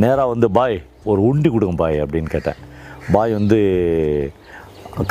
நேராக 0.03 0.27
வந்து 0.33 0.47
பாய் 0.57 0.77
ஒரு 1.11 1.21
உண்டி 1.29 1.49
கொடுங்க 1.49 1.75
பாய் 1.83 2.03
அப்படின்னு 2.03 2.29
கேட்டேன். 2.35 2.59
பாய் 3.13 3.37
வந்து 3.39 3.59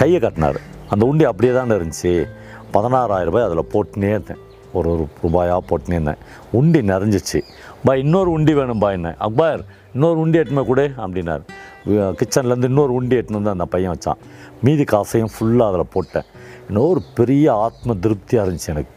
கையை 0.01 0.19
கட்டினார். 0.21 0.59
அந்த 0.90 1.07
உண்டி 1.07 1.24
அப்படியே 1.24 1.55
தானே 1.55 1.74
இருந்துச்சு. 1.74 2.12
பதினாறாயிரம் 2.72 3.29
ரூபாய் 3.31 3.42
அதில் 3.42 3.70
போட்டுனே 3.72 4.09
இருந்தேன். 4.09 4.42
ஒரு 4.72 4.88
ஒரு 4.92 5.05
ரூபாயாக 5.22 5.59
போட்டுனே 5.68 5.96
இருந்தேன். 5.96 6.20
உண்டி 6.53 6.81
நிறைஞ்சிச்சு. 6.81 7.40
பா 7.85 7.94
இன்னொரு 7.94 8.31
உண்டி 8.31 8.55
வேணும் 8.55 8.79
பா 8.79 8.90
என்ன? 8.90 9.14
அக்பர் 9.18 9.64
இன்னொரு 9.94 10.18
உண்டி 10.18 10.38
எட்டுமே 10.38 10.64
கூட 10.64 10.83
அப்படின்னார். 10.96 11.40
கிச்சன்லேருந்து 11.87 12.64
இன்னொரு 12.64 12.92
உண்டி 12.92 13.16
எட்டுன்னு 13.16 13.38
வந்து 13.40 13.51
அந்த 13.51 13.64
பையன் 13.64 13.94
வச்சான். 13.94 14.20
மீதி 14.62 14.85
காசையும் 14.85 15.31
ஃபுல்லாக 15.35 15.68
அதில் 15.68 15.92
போட்டேன். 15.92 16.22
இன்னொரு 16.68 17.03
பெரிய 17.14 17.55
ஆத்ம 17.55 17.94
திருப்தியாக 17.94 18.51
இருந்துச்சு 18.51 18.68
எனக்கு. 18.68 18.94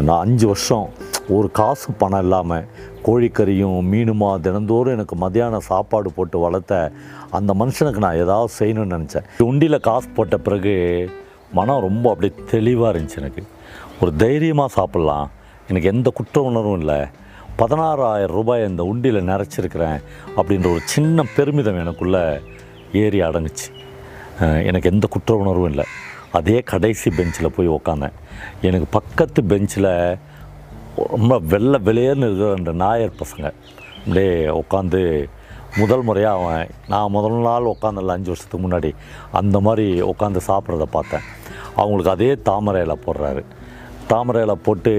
நான் 0.00 0.20
அஞ்சு 0.20 0.46
வருஷம் 0.46 0.88
ஒரு 1.28 1.50
காசு 1.50 1.92
பணம் 1.92 2.20
இல்லாமல் 2.20 2.64
கோழிக்கறியும் 3.04 3.78
மீனுமா 3.92 4.40
தினந்தோறும் 4.40 4.92
எனக்கு 4.92 5.16
மதியானம் 5.16 5.68
சாப்பாடு 5.70 6.12
போட்டு 6.12 6.38
வளர்த்த 6.38 6.92
அந்த 7.30 7.54
மனுஷனுக்கு 7.58 7.96
நான் 7.96 8.16
ஏதாவது 8.16 8.52
செய்யணும்னு 8.58 8.96
நினச்சேன். 8.96 9.24
உண்டியில் 9.38 9.80
காசு 9.80 10.08
போட்ட 10.08 10.36
பிறகு 10.36 10.74
மனம் 11.54 11.80
ரொம்ப 11.80 12.10
அப்படியே 12.10 12.42
தெளிவாக 12.50 12.98
இருந்துச்சு 12.98 13.16
எனக்கு. 13.16 13.44
ஒரு 14.00 14.16
தைரியமாக 14.16 14.70
சாப்பிட்லாம். 14.76 15.26
எனக்கு 15.68 15.88
எந்த 15.88 16.10
குற்ற 16.14 16.40
உணர்வும் 16.40 16.78
இல்லை. 16.78 17.00
பதினாறாயிரம் 17.58 18.26
ரூபாய் 18.26 18.68
இந்த 18.68 18.82
உண்டியில் 18.82 19.28
நிறச்சிருக்கிறேன் 19.28 20.02
அப்படின்ற 20.36 20.70
ஒரு 20.70 20.80
சின்ன 20.84 21.24
பெருமிதம் 21.36 21.78
எனக்குள்ளே 21.78 22.40
ஏறி 22.92 23.20
அடங்குச்சு. 23.20 23.68
எனக்கு 24.64 24.90
எந்த 24.90 25.06
குற்ற 25.06 25.34
உணர்வும் 25.34 25.68
இல்லை. 25.68 25.84
அதே 26.32 26.58
கடைசி 26.58 27.10
பெஞ்சில் 27.10 27.50
போய் 27.50 27.68
உக்காந்தேன். 27.68 28.12
எனக்கு 28.62 28.86
பக்கத்து 28.90 29.44
பெஞ்சில் 29.44 30.16
ரொம்ப 30.96 31.38
வெள்ளை 31.38 31.80
வெளியேன்னு 31.84 32.24
இருக்கிற 32.26 32.54
அந்த 32.56 32.72
நாயர் 32.72 33.20
பசங்க 33.22 33.52
அப்படியே 33.98 34.46
உட்காந்து 34.46 35.28
முதல் 35.76 36.02
முறையாக 36.02 36.42
அவன் 36.42 36.68
நான் 36.88 37.10
முதல் 37.10 37.38
நாள் 37.46 37.70
உட்காந்துல 37.72 38.14
அஞ்சு 38.16 38.30
வருஷத்துக்கு 38.32 38.58
முன்னாடி 38.64 38.90
அந்த 39.32 39.60
மாதிரி 39.60 39.86
உட்காந்து 40.02 40.40
சாப்பிட்றத 40.46 40.82
பார்த்தேன். 40.82 41.24
அவங்களுக்கு 41.76 42.10
அதே 42.10 42.36
தாமரை 42.42 42.82
இலை 42.82 42.96
போடுறாரு. 43.06 43.42
தாமரை 44.06 44.42
இலை 44.42 44.56
போட்டு 44.62 44.92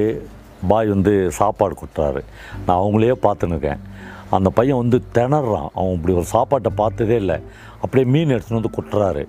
பாய் 0.68 0.88
வந்து 0.88 1.32
சாப்பாடு 1.32 1.76
கொட்டுறாரு 1.82 2.22
நான் 2.66 2.80
அவங்களையே 2.80 3.16
பார்த்துன்னு 3.26 3.54
இருக்கேன். 3.56 3.82
அந்த 4.30 4.50
பையன் 4.50 4.78
வந்து 4.78 5.04
திணறான். 5.14 5.70
அவன் 5.74 5.94
இப்படி 5.94 6.16
ஒரு 6.16 6.24
சாப்பாட்டை 6.24 6.72
பார்த்ததே 6.76 7.16
இல்லை. 7.16 7.40
அப்படியே 7.82 8.12
மீன் 8.12 8.30
எடுத்துன்னு 8.30 8.62
வந்து 8.62 8.70
கொட்டுறாரு. 8.78 9.26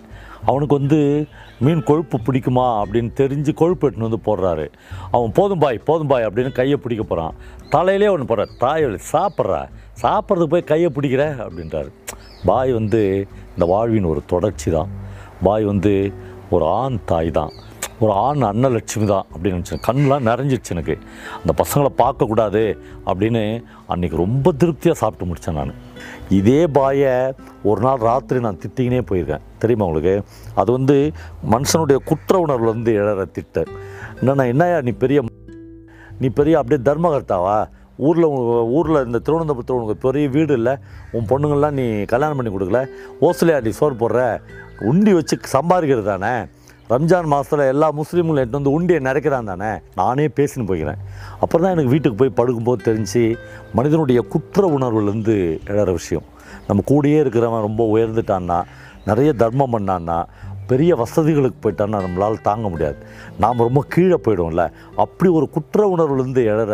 அவனுக்கு 0.47 0.79
வந்து 0.79 1.27
மீன் 1.61 1.83
கொழுப்பு 1.83 2.19
பிடிக்குமா? 2.19 2.83
அப்படின்னு 2.83 3.11
தெரிஞ்சு 3.17 3.55
கொழுப்பு 3.55 3.91
எடுத்துன்னு 3.91 4.09
வந்து 4.09 4.21
போடுறாரு. 4.25 4.73
அவன் 5.11 5.33
போதும் 5.33 5.59
பாய் 5.59 5.79
போதும் 5.79 6.07
பாய் 6.07 6.25
அப்படின்னு 6.25 6.53
கையை 6.53 6.77
பிடிக்க 6.77 7.05
போகிறான் 7.05 7.35
தலையிலே 7.71 8.09
ஒன்று 8.09 8.35
போடுற 8.35 8.47
தாய் 8.59 8.85
சாப்பிட்றா? 8.85 9.69
சாப்பிட்றதுக்கு 10.03 10.53
போய் 10.55 10.63
கையை 10.63 10.91
பிடிக்கிற? 10.95 11.49
அப்படின்றாரு. 11.49 11.93
பாய் 12.45 12.73
வந்து 12.73 13.29
இந்த 13.51 13.65
வாழ்வின் 13.65 14.05
ஒரு 14.05 14.23
தொடர்ச்சி 14.27 14.71
தான். 14.71 14.89
பாய் 15.43 15.65
வந்து 15.65 16.13
ஒரு 16.51 16.67
ஆண் 16.67 16.99
தாய் 17.05 17.31
தான். 17.31 17.51
ஒரு 18.01 18.13
ஆண் 18.13 18.43
அன்னலட்சுமி 18.43 19.05
தான் 19.05 19.27
அப்படின்னு 19.33 19.47
நினச்சேன் 19.47 19.83
கண்ணெலாம் 19.87 20.27
நிறைஞ்சிடுச்சு 20.31 20.71
எனக்கு. 20.71 20.99
அந்த 21.37 21.53
பசங்களை 21.63 21.89
பார்க்கக்கூடாது 21.99 22.79
அப்படின்னு 23.07 23.65
அன்றைக்கி 23.89 24.17
ரொம்ப 24.17 24.53
திருப்தியாக 24.53 24.99
சாப்பிட்டு 24.99 25.35
முடித்தேன் 25.35 25.55
நான். 25.55 25.86
இதே 26.29 26.67
பாயை 26.67 27.33
ஒரு 27.63 27.81
நாள் 27.81 27.99
ராத்திரி 27.99 28.41
நான் 28.41 28.59
திட்டிக்கினே 28.59 29.01
போயிருக்கேன். 29.11 29.41
தெரியுமா 29.59 29.85
உங்களுக்கு? 29.85 30.23
அது 30.55 30.73
வந்து 30.73 31.13
மனுஷனுடைய 31.51 31.97
குற்ற 32.05 32.45
உணர்வுலேருந்து 32.47 32.95
எழற 33.01 33.31
திட்ட. 33.31 33.63
என்னன்னா 34.21 34.47
என்னையா 34.47 34.81
நீ 34.81 34.91
பெரிய 34.91 35.23
நீ 36.19 36.29
பெரிய 36.29 36.59
அப்படியே 36.59 36.93
தர்மகர்த்தாவா? 36.93 37.69
ஊரில் 37.97 38.25
ஊரில் 38.69 39.05
இந்த 39.05 39.19
திருவனந்தபுரத்தில் 39.19 39.77
உனக்கு 39.77 39.97
பெரிய 39.97 40.29
வீடு 40.29 40.55
இல்லை. 40.55 40.77
உன் 41.13 41.27
பொண்ணுங்கள்லாம் 41.27 41.71
நீ 41.71 42.03
கல்யாணம் 42.03 42.37
பண்ணி 42.37 42.57
கொடுக்கல. 42.57 42.87
ஓசலையா 43.21 43.63
நீ 43.63 43.71
சோறு 43.71 43.95
போடுற? 43.95 44.41
உண்டி 44.81 45.13
வச்சு 45.13 45.39
சம்பாதிக்கிறது 45.53 46.03
தானே? 46.03 46.47
ரம்ஜான் 46.91 47.31
மாதத்தில் 47.33 47.71
எல்லா 47.73 47.87
முஸ்லீம்களும் 47.93 48.41
எடுத்து 48.43 48.59
வந்து 48.59 48.75
உண்டியை 48.77 48.99
நிறைக்கிறான் 49.07 49.49
தானே? 49.51 49.71
நானே 50.01 50.27
பேசின்னு 50.37 50.67
போய்க்கிறேன். 50.69 51.01
அப்புறம் 51.43 51.65
தான் 51.65 51.75
எனக்கு 51.75 51.93
வீட்டுக்கு 51.95 52.19
போய் 52.21 52.37
படுக்கும்போது 52.41 52.81
தெரிஞ்சு 52.89 53.23
மனிதனுடைய 53.73 54.21
குற்ற 54.33 54.69
உணர்வுலேருந்து 54.77 55.37
இழற 55.71 55.89
விஷயம். 55.93 56.27
நம்ம 56.67 56.83
கூடயே 56.91 57.19
இருக்கிறவன் 57.23 57.67
ரொம்ப 57.69 57.85
உயர்ந்துட்டான்னா 57.95 58.59
நிறைய 59.07 59.33
தர்மம் 59.33 59.75
பண்ணான்னா 59.75 60.19
பெரிய 60.71 60.93
வசதிகளுக்கு 60.97 61.59
போயிட்டான்னா 61.65 61.99
நம்மளால் 62.07 62.39
தாங்க 62.43 62.69
முடியாது. 62.69 62.99
நாம் 63.39 63.65
ரொம்ப 63.67 63.83
கீழே 63.89 64.19
போயிடுவோம்ல. 64.25 64.65
அப்படி 64.97 65.31
ஒரு 65.31 65.49
குற்ற 65.57 65.89
உணர்வுலேருந்து 65.97 66.45
எழற 66.53 66.73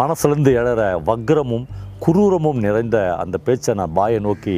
மனசுலேருந்து 0.00 0.52
எழற 0.60 0.82
வக்ரமும் 1.08 1.66
குரூரமும் 2.04 2.62
நிறைந்த 2.66 2.98
அந்த 3.16 3.38
பேச்சை 3.38 3.74
நான் 3.80 3.96
பாயை 3.98 4.20
நோக்கி 4.28 4.54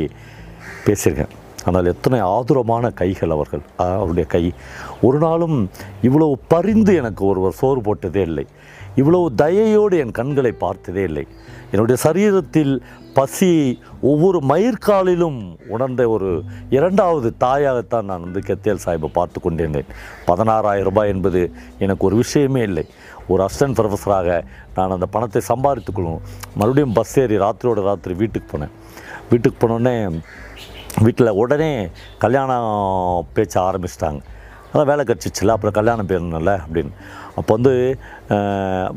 பேசியிருக்கேன். 0.85 1.33
ஆனால் 1.65 1.87
எத்தனை 1.87 2.21
ஆதுரமான 2.21 2.91
கைகள் 2.91 3.31
அவர்கள். 3.31 3.63
அவருடைய 3.77 4.29
கை. 4.29 4.45
ஒரு 5.03 5.19
நாளும் 5.19 5.71
இவ்வளவு 6.03 6.39
பரிந்து 6.49 6.95
எனக்கு 6.95 7.25
ஒருவர் 7.25 7.59
சோறு 7.61 7.81
போட்டதே 7.81 8.23
இல்லை. 8.31 8.47
இவ்வளவு 8.95 9.33
தயையோடு 9.35 9.95
என் 9.99 10.11
கண்களை 10.11 10.53
பார்த்ததே 10.53 11.03
இல்லை. 11.03 11.27
என்னுடைய 11.71 12.03
சரீரத்தில் 12.03 12.75
பசி 13.15 13.49
ஒவ்வொரு 14.01 14.39
மயிர்காலிலும் 14.49 15.39
உணர்ந்த 15.69 16.09
ஒரு 16.09 16.43
இரண்டாவது 16.71 17.35
தாயாகத்தான் 17.41 18.09
நான் 18.11 18.25
வந்து 18.27 18.41
கெத்தேல் 18.41 18.83
சாஹிப்பை 18.85 19.11
பார்த்து 19.13 19.41
கொண்டிருந்தேன். 19.41 19.91
பதினாறாயிரம் 20.27 20.89
ரூபாய் 20.91 21.09
என்பது 21.09 21.41
எனக்கு 21.79 22.07
ஒரு 22.07 22.17
விஷயமே 22.17 22.63
இல்லை. 22.63 22.85
ஒரு 23.29 23.41
அசிஸ்டன்ட் 23.45 23.79
ப்ரொஃபஸராக 23.79 24.43
நான் 24.75 24.91
அந்த 24.91 25.07
பணத்தை 25.07 25.43
சம்பாதித்து 25.51 25.93
கொள்ளணும் 25.93 26.25
மறுபடியும் 26.55 26.93
பஸ் 26.93 27.19
ஏறி 27.19 27.39
ராத்திரியோட 27.39 27.83
ராத்திரி 27.83 28.15
வீட்டுக்கு 28.15 28.49
போனேன். 28.53 28.75
வீட்டுக்கு 29.31 29.59
போனோடனே 29.61 29.95
வீட்டில் 31.03 31.37
உடனே 31.43 31.71
கல்யாணம் 32.25 32.69
பேச்ச 33.37 33.55
ஆரம்பிச்சிட்டாங்க. 33.69 34.21
அதான் 34.71 34.89
வேலை 34.91 35.03
கிடச்சிச்சுல 35.09 35.55
அப்புறம் 35.55 35.77
கல்யாணம் 35.79 36.09
பேரணும்ல 36.11 36.53
அப்படின்னு. 36.65 36.93
அப்போ 37.39 37.51
வந்து 37.57 37.73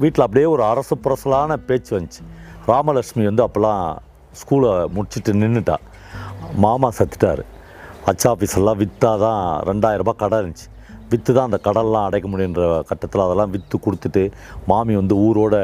வீட்டில் 0.02 0.26
அப்படியே 0.26 0.48
ஒரு 0.54 0.64
அரசு 0.72 0.96
புரசலான 1.06 1.58
பேச்சு 1.70 1.92
வந்துச்சு. 1.98 2.24
ராமலட்சுமி 2.72 3.26
வந்து 3.32 3.46
அப்போல்லாம் 3.48 3.84
ஸ்கூலை 4.40 4.72
முடிச்சுட்டு 4.96 5.34
நின்றுட்டா 5.42 5.78
மாமா 6.64 6.90
செத்துட்டார். 7.00 7.44
அச்சா 8.12 8.28
ஆஃபீஸ் 8.34 8.58
எல்லாம் 8.62 8.80
விற்றா 8.82 9.12
தான் 9.28 9.44
ரெண்டாயிரரூபா 9.70 10.14
கடை 10.24 10.38
இருந்துச்சு. 10.42 10.68
விற்று 11.12 11.32
தான் 11.36 11.48
அந்த 11.50 11.58
கடல்லாம் 11.66 12.06
அடைக்க 12.08 12.28
முடியுன்ற 12.32 12.64
கட்டத்தில் 12.88 13.24
அதெல்லாம் 13.26 13.52
விற்று 13.54 13.78
கொடுத்துட்டு 13.84 14.24
மாமி 14.70 14.94
வந்து 15.00 15.16
ஊரோட 15.26 15.56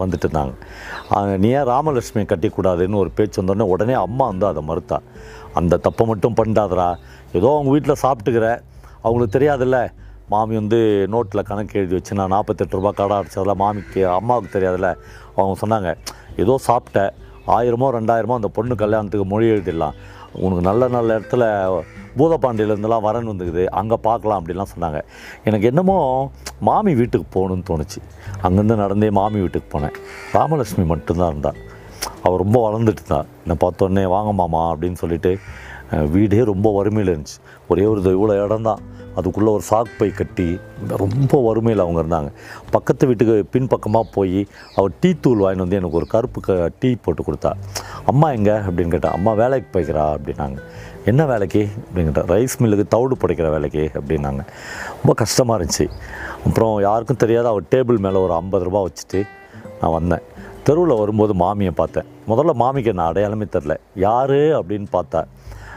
வந்துட்டு 0.00 0.26
இருந்தாங்க. 0.26 0.54
நீ 1.42 1.48
ஏன் 1.58 1.68
ராமலட்சுமியை 1.74 2.26
கட்டிக்கூடாதுன்னு 2.32 3.00
ஒரு 3.02 3.10
பேச்சு 3.18 3.40
வந்தோடனே 3.40 3.66
உடனே 3.74 3.94
அம்மா 4.06 4.26
வந்து 4.32 4.46
அதை 4.50 4.62
மறுத்தா. 4.70 4.98
அந்த 5.54 5.80
தப்பை 5.86 6.06
மட்டும் 6.06 6.36
பண்ணிட்டாதரா 6.38 6.88
ஏதோ 7.38 7.48
அவங்க 7.56 7.70
வீட்டில் 7.70 8.00
சாப்பிட்டுக்கிற. 8.04 8.46
அவங்களுக்கு 9.02 9.36
தெரியாதுல்ல. 9.38 9.78
மாமி 10.28 10.54
வந்து 10.54 10.78
நோட்டில் 11.12 11.46
கணக்கு 11.48 11.78
எழுதி 11.78 11.94
வச்சு 11.94 12.14
நான் 12.14 12.32
நாற்பத்தெட்டு 12.34 12.76
ரூபா 12.76 12.90
கடை 12.90 13.16
அடிச்சதெல்லாம் 13.18 13.60
மாமிக்கு 13.62 14.02
அம்மாவுக்கு 14.18 14.50
தெரியாதுல்ல. 14.56 14.90
அவங்க 15.36 15.54
சொன்னாங்க 15.62 15.90
ஏதோ 16.36 16.58
சாப்பிட்ட. 16.68 17.00
ஆயிரமோ 17.46 17.86
ரெண்டாயிரமோ 17.98 18.34
அந்த 18.40 18.48
பொண்ணு 18.48 18.74
கல்யாணத்துக்கு 18.74 19.26
மொழி 19.26 19.46
எழுதிடலாம். 19.50 19.96
உனக்கு 20.44 20.62
நல்ல 20.68 20.88
நல்ல 20.88 21.18
இடத்துல 21.18 21.44
பூதப்பாண்டியிலேருந்துலாம் 22.18 23.04
வரன் 23.06 23.30
வந்துக்குது. 23.30 23.64
அங்கே 23.80 23.96
பார்க்கலாம் 24.06 24.38
அப்படிலாம் 24.40 24.72
சொன்னாங்க. 24.74 25.00
எனக்கு 25.44 25.66
என்னமோ 25.66 25.98
மாமி 26.68 26.94
வீட்டுக்கு 26.94 27.26
போகணுன்னு 27.36 27.68
தோணுச்சு. 27.70 28.00
அங்கேருந்து 28.42 28.76
நடந்தே 28.76 29.10
மாமி 29.10 29.40
வீட்டுக்கு 29.40 29.68
போனேன். 29.74 29.96
ராமலட்சுமி 30.32 30.86
மட்டும்தான் 30.86 31.30
இருந்தா 31.30 31.52
அவர் 32.22 32.42
ரொம்ப 32.44 32.58
வளர்ந்துட்டு 32.66 33.04
தான் 33.08 33.28
என்னை 33.42 33.56
பார்த்தோன்னே 33.64 34.04
வாங்க 34.16 34.32
மாமா 34.40 34.62
அப்படின்னு 34.72 35.00
சொல்லிட்டு 35.02 35.32
வீடே 36.12 36.38
ரொம்ப 36.50 36.68
வறுமையில் 36.76 37.10
இருந்துச்சு. 37.14 37.38
ஒரே 37.70 37.84
ஒரு 37.90 38.00
இவ்வளோ 38.16 38.34
இடம் 38.44 38.66
தான் 38.68 38.82
அதுக்குள்ளே 39.16 39.50
ஒரு 39.56 39.64
சாக் 39.70 39.90
பை 39.98 40.08
கட்டி 40.10 40.46
ரொம்ப 41.02 41.40
வறுமையில் 41.46 41.82
அவங்க 41.84 41.98
இருந்தாங்க. 42.02 42.30
பக்கத்து 42.70 43.06
வீட்டுக்கு 43.06 43.34
பின்பக்கமாக 43.54 44.06
போய் 44.14 44.38
அவள் 44.76 44.94
டீ 45.00 45.10
தூள் 45.24 45.42
வாங்கிட்டு 45.42 45.64
வந்து 45.64 45.78
எனக்கு 45.80 45.98
ஒரு 46.00 46.06
கருப்பு 46.14 46.40
க 46.46 46.70
டீ 46.78 46.90
போட்டு 47.04 47.24
கொடுத்தா. 47.26 47.52
அம்மா 48.12 48.30
எங்கே? 48.38 48.56
அப்படின்னு 48.68 48.94
கேட்டால் 48.94 49.16
அம்மா 49.18 49.32
வேலைக்கு 49.42 49.68
போய்க்கிறா 49.74 50.06
அப்படின்னாங்க. 50.14 50.58
என்ன 51.10 51.26
வேலைக்கு? 51.32 51.62
அப்படின்னு 51.84 52.10
கேட்டால் 52.10 52.30
ரைஸ் 52.34 52.56
மில்லுக்கு 52.62 52.86
தவிடு 52.94 53.16
படைக்கிற 53.22 53.50
வேலைக்கு 53.56 53.84
அப்படின்னாங்க. 54.00 54.44
ரொம்ப 54.98 55.14
கஷ்டமாக 55.22 55.58
இருந்துச்சு. 55.58 55.88
அப்புறம் 56.46 56.74
யாருக்கும் 56.88 57.22
தெரியாத 57.24 57.48
அவள் 57.48 57.70
டேபிள் 57.74 58.04
மேலே 58.06 58.20
ஒரு 58.26 58.34
ஐம்பது 58.42 58.66
ரூபா 58.70 58.82
வச்சுட்டு 58.88 59.22
நான் 59.80 59.96
வந்தேன். 59.98 60.24
தெருவில் 60.64 60.98
வரும்போது 60.98 61.34
மாமியை 61.34 61.70
பார்த்தேன். 61.70 62.04
முதல்ல 62.28 62.52
மாமிக்கு 62.54 62.92
நான் 62.92 63.08
அடையாளமே 63.08 63.44
தெரில 63.44 63.76
யார்? 63.94 64.30
அப்படின்னு 64.30 64.86
பார்த்தேன். 64.90 65.24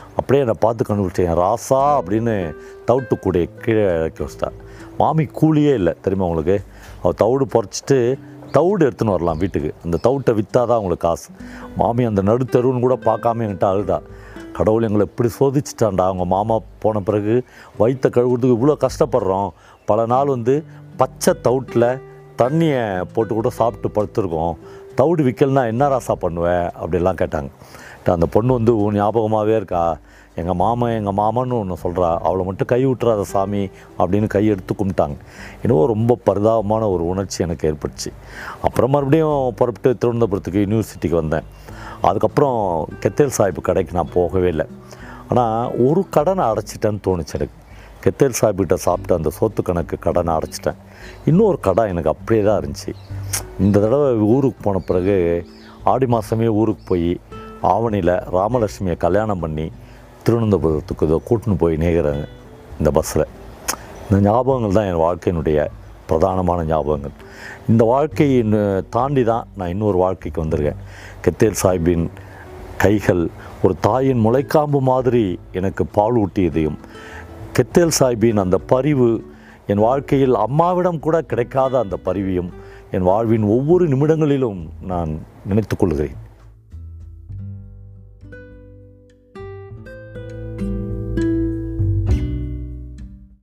அப்படியே 0.09 0.39
என்னை 0.39 0.55
பார்த்து 0.59 0.85
கண்டுபிடிச்சேன் 0.87 1.39
ராசா 1.39 1.99
அப்படின்னு 1.99 2.55
தவிட்டு 2.87 3.15
கூடைய 3.23 3.49
கீழே 3.61 3.83
இறக்கி 3.83 4.23
வச்சிட்டா. 4.23 4.49
மாமி 4.97 5.23
கூலியே 5.23 5.73
இல்லை 5.73 5.93
தெரியுமா 6.01 6.27
உங்களுக்கு? 6.27 6.61
அவள் 7.01 7.13
தவிடு 7.13 7.45
பொறச்சிட்டு 7.45 8.19
தவிடு 8.51 8.89
எடுத்துன்னு 8.89 9.15
வரலாம் 9.15 9.37
வீட்டுக்கு. 9.37 9.73
அந்த 9.83 9.97
தவிட்டை 10.03 10.33
விற்றா 10.35 10.51
தான் 10.51 10.77
அவங்களுக்கு 10.77 11.07
காசு. 11.07 11.29
மாமி 11.75 12.03
அந்த 12.03 12.21
நடுத்தருன்னு 12.21 12.79
கூட 12.79 12.95
பார்க்காம 12.95 13.43
என்கிட்ட 13.47 13.67
அழுதா. 13.73 14.01
கடவுள் 14.53 14.83
எங்களை 14.83 15.07
இப்படி 15.09 15.29
சோதிச்சிட்டான்டா. 15.39 16.05
அவங்க 16.09 16.25
மாமா 16.25 16.59
போன 16.79 16.99
பிறகு 16.99 17.43
வயிற்ற 17.77 18.09
கழுவுறதுக்கு 18.09 18.57
இவ்வளோ 18.57 18.85
கஷ்டப்படுறோம். 18.85 19.49
பல 19.85 20.05
நாள் 20.05 20.27
வந்து 20.27 20.63
பச்சை 20.97 21.33
தவிட்டில் 21.43 22.01
தண்ணியை 22.37 23.03
போட்டு 23.13 23.33
கூட 23.33 23.49
சாப்பிட்டு 23.49 23.89
படுத்துருக்கோம். 23.95 24.55
தவிடு 24.95 25.23
விற்கலனா 25.23 25.67
என்ன 25.67 25.87
ராசா 25.87 26.13
பண்ணுவேன் 26.19 26.65
அப்படிலாம் 26.81 27.19
கேட்டாங்க. 27.21 27.49
அந்த 28.05 28.25
பொண்ணு 28.25 28.53
வந்து 28.53 28.77
உன் 28.77 29.01
ஞாபகமாகவே 29.01 29.55
இருக்கா? 29.55 29.97
எங்கள் 30.35 30.55
மாமன் 30.55 30.95
எங்கள் 30.95 31.13
மாமன்னு 31.13 31.59
ஒன்று 31.59 31.75
சொல்கிறா 31.83 32.17
அவளை 32.17 32.45
மட்டும் 32.45 32.67
கை 32.67 32.87
விட்டுறாத 32.87 33.21
சாமி 33.21 33.69
அப்படின்னு 33.99 34.27
கை 34.27 34.47
எடுத்து 34.47 34.73
கும்பிட்டாங்க. 34.73 35.15
இன்னும் 35.63 35.85
ரொம்ப 35.85 36.17
பரிதாபமான 36.25 36.89
ஒரு 36.91 37.07
உணர்ச்சி 37.07 37.43
எனக்கு 37.43 37.69
ஏற்பட்டுச்சு. 37.71 38.11
அப்புறம் 38.61 38.89
மறுபடியும் 38.89 39.53
புறப்பட்டு 39.55 39.91
திருவனந்தபுரத்துக்கு 39.93 40.63
யூனிவர்சிட்டிக்கு 40.65 41.09
வந்தேன். 41.09 41.43
அதுக்கப்புறம் 42.01 42.87
கெத்தேல் 43.01 43.35
சாஹிப் 43.37 43.61
கடைக்கு 43.61 43.93
நான் 43.93 44.13
போகவே 44.13 44.47
இல்லை. 44.47 44.65
ஆனால் 45.29 45.75
ஒரு 45.87 46.05
கடனை 46.09 46.45
அடைச்சிட்டேன்னு 46.45 46.99
தோணுச்சு 47.07 47.33
எனக்கு. 47.33 47.63
கெத்தேல் 48.05 48.39
சாப்பிட்ட 48.39 48.75
சாப்பிட்டு 48.87 49.13
அந்த 49.17 49.29
சொத்து 49.37 49.61
கணக்கு 49.67 49.95
கடனை 50.05 50.31
அடைச்சிட்டேன். 50.37 50.79
இன்னொரு 51.29 51.57
கடை 51.67 51.83
எனக்கு 51.93 52.11
அப்படியே 52.13 52.41
தான் 52.47 52.59
இருந்துச்சு. 52.61 52.91
இந்த 53.65 53.75
தடவை 53.83 54.09
ஊருக்கு 54.33 54.59
போன 54.65 54.81
பிறகு 54.89 55.15
ஆடி 55.91 56.07
மாதமே 56.13 56.47
ஊருக்கு 56.59 56.83
போய் 56.91 57.09
ஆவணியில் 57.71 58.15
ராமலட்சுமியை 58.37 58.97
கல்யாணம் 59.05 59.41
பண்ணி 59.45 59.65
திருவனந்தபுரத்துக்கு 60.25 61.07
இதோ 61.07 61.17
கூட்டின்னு 61.29 61.57
போய் 61.63 61.81
நேர்கிறேன் 61.83 62.23
இந்த 62.79 62.91
பஸ்ஸில் 62.97 63.25
இந்த 64.05 64.17
ஞாபகங்கள் 64.27 64.77
தான் 64.77 64.89
என் 64.91 65.01
வாழ்க்கையினுடைய 65.05 65.59
பிரதானமான 66.09 66.65
ஞாபகங்கள். 66.71 67.15
இந்த 67.71 67.83
வாழ்க்கையை 67.93 68.39
தாண்டி 68.95 69.23
தான் 69.31 69.45
நான் 69.57 69.71
இன்னொரு 69.73 69.97
வாழ்க்கைக்கு 70.03 70.43
வந்திருக்கேன். 70.43 70.81
கெத்தேல் 71.25 71.59
சாஹிப்பின் 71.63 72.05
கைகள் 72.83 73.23
ஒரு 73.65 73.73
தாயின் 73.87 74.23
முளைக்காம்பு 74.25 74.79
மாதிரி 74.91 75.25
எனக்கு 75.59 75.83
பால் 75.97 76.17
ஊட்டியதையும் 76.23 76.79
கெத்தேல் 77.57 77.97
சாஹிப்பின் 77.99 78.39
அந்த 78.39 78.57
பரிவு 78.57 79.23
என் 79.67 79.77
வாழ்க்கையில் 79.77 80.33
அம்மாவிடம் 80.35 80.99
கூட 80.99 81.21
கிடைக்காத 81.21 81.79
அந்த 81.79 81.97
பரிவையும் 82.03 82.49
என் 82.91 83.01
வாழ்வின் 83.01 83.43
ஒவ்வொரு 83.43 83.87
நிமிடங்களிலும் 83.87 84.59
நான் 84.81 85.11
நினைத்து 85.45 85.75
கொள்கிறேன். 85.77 86.17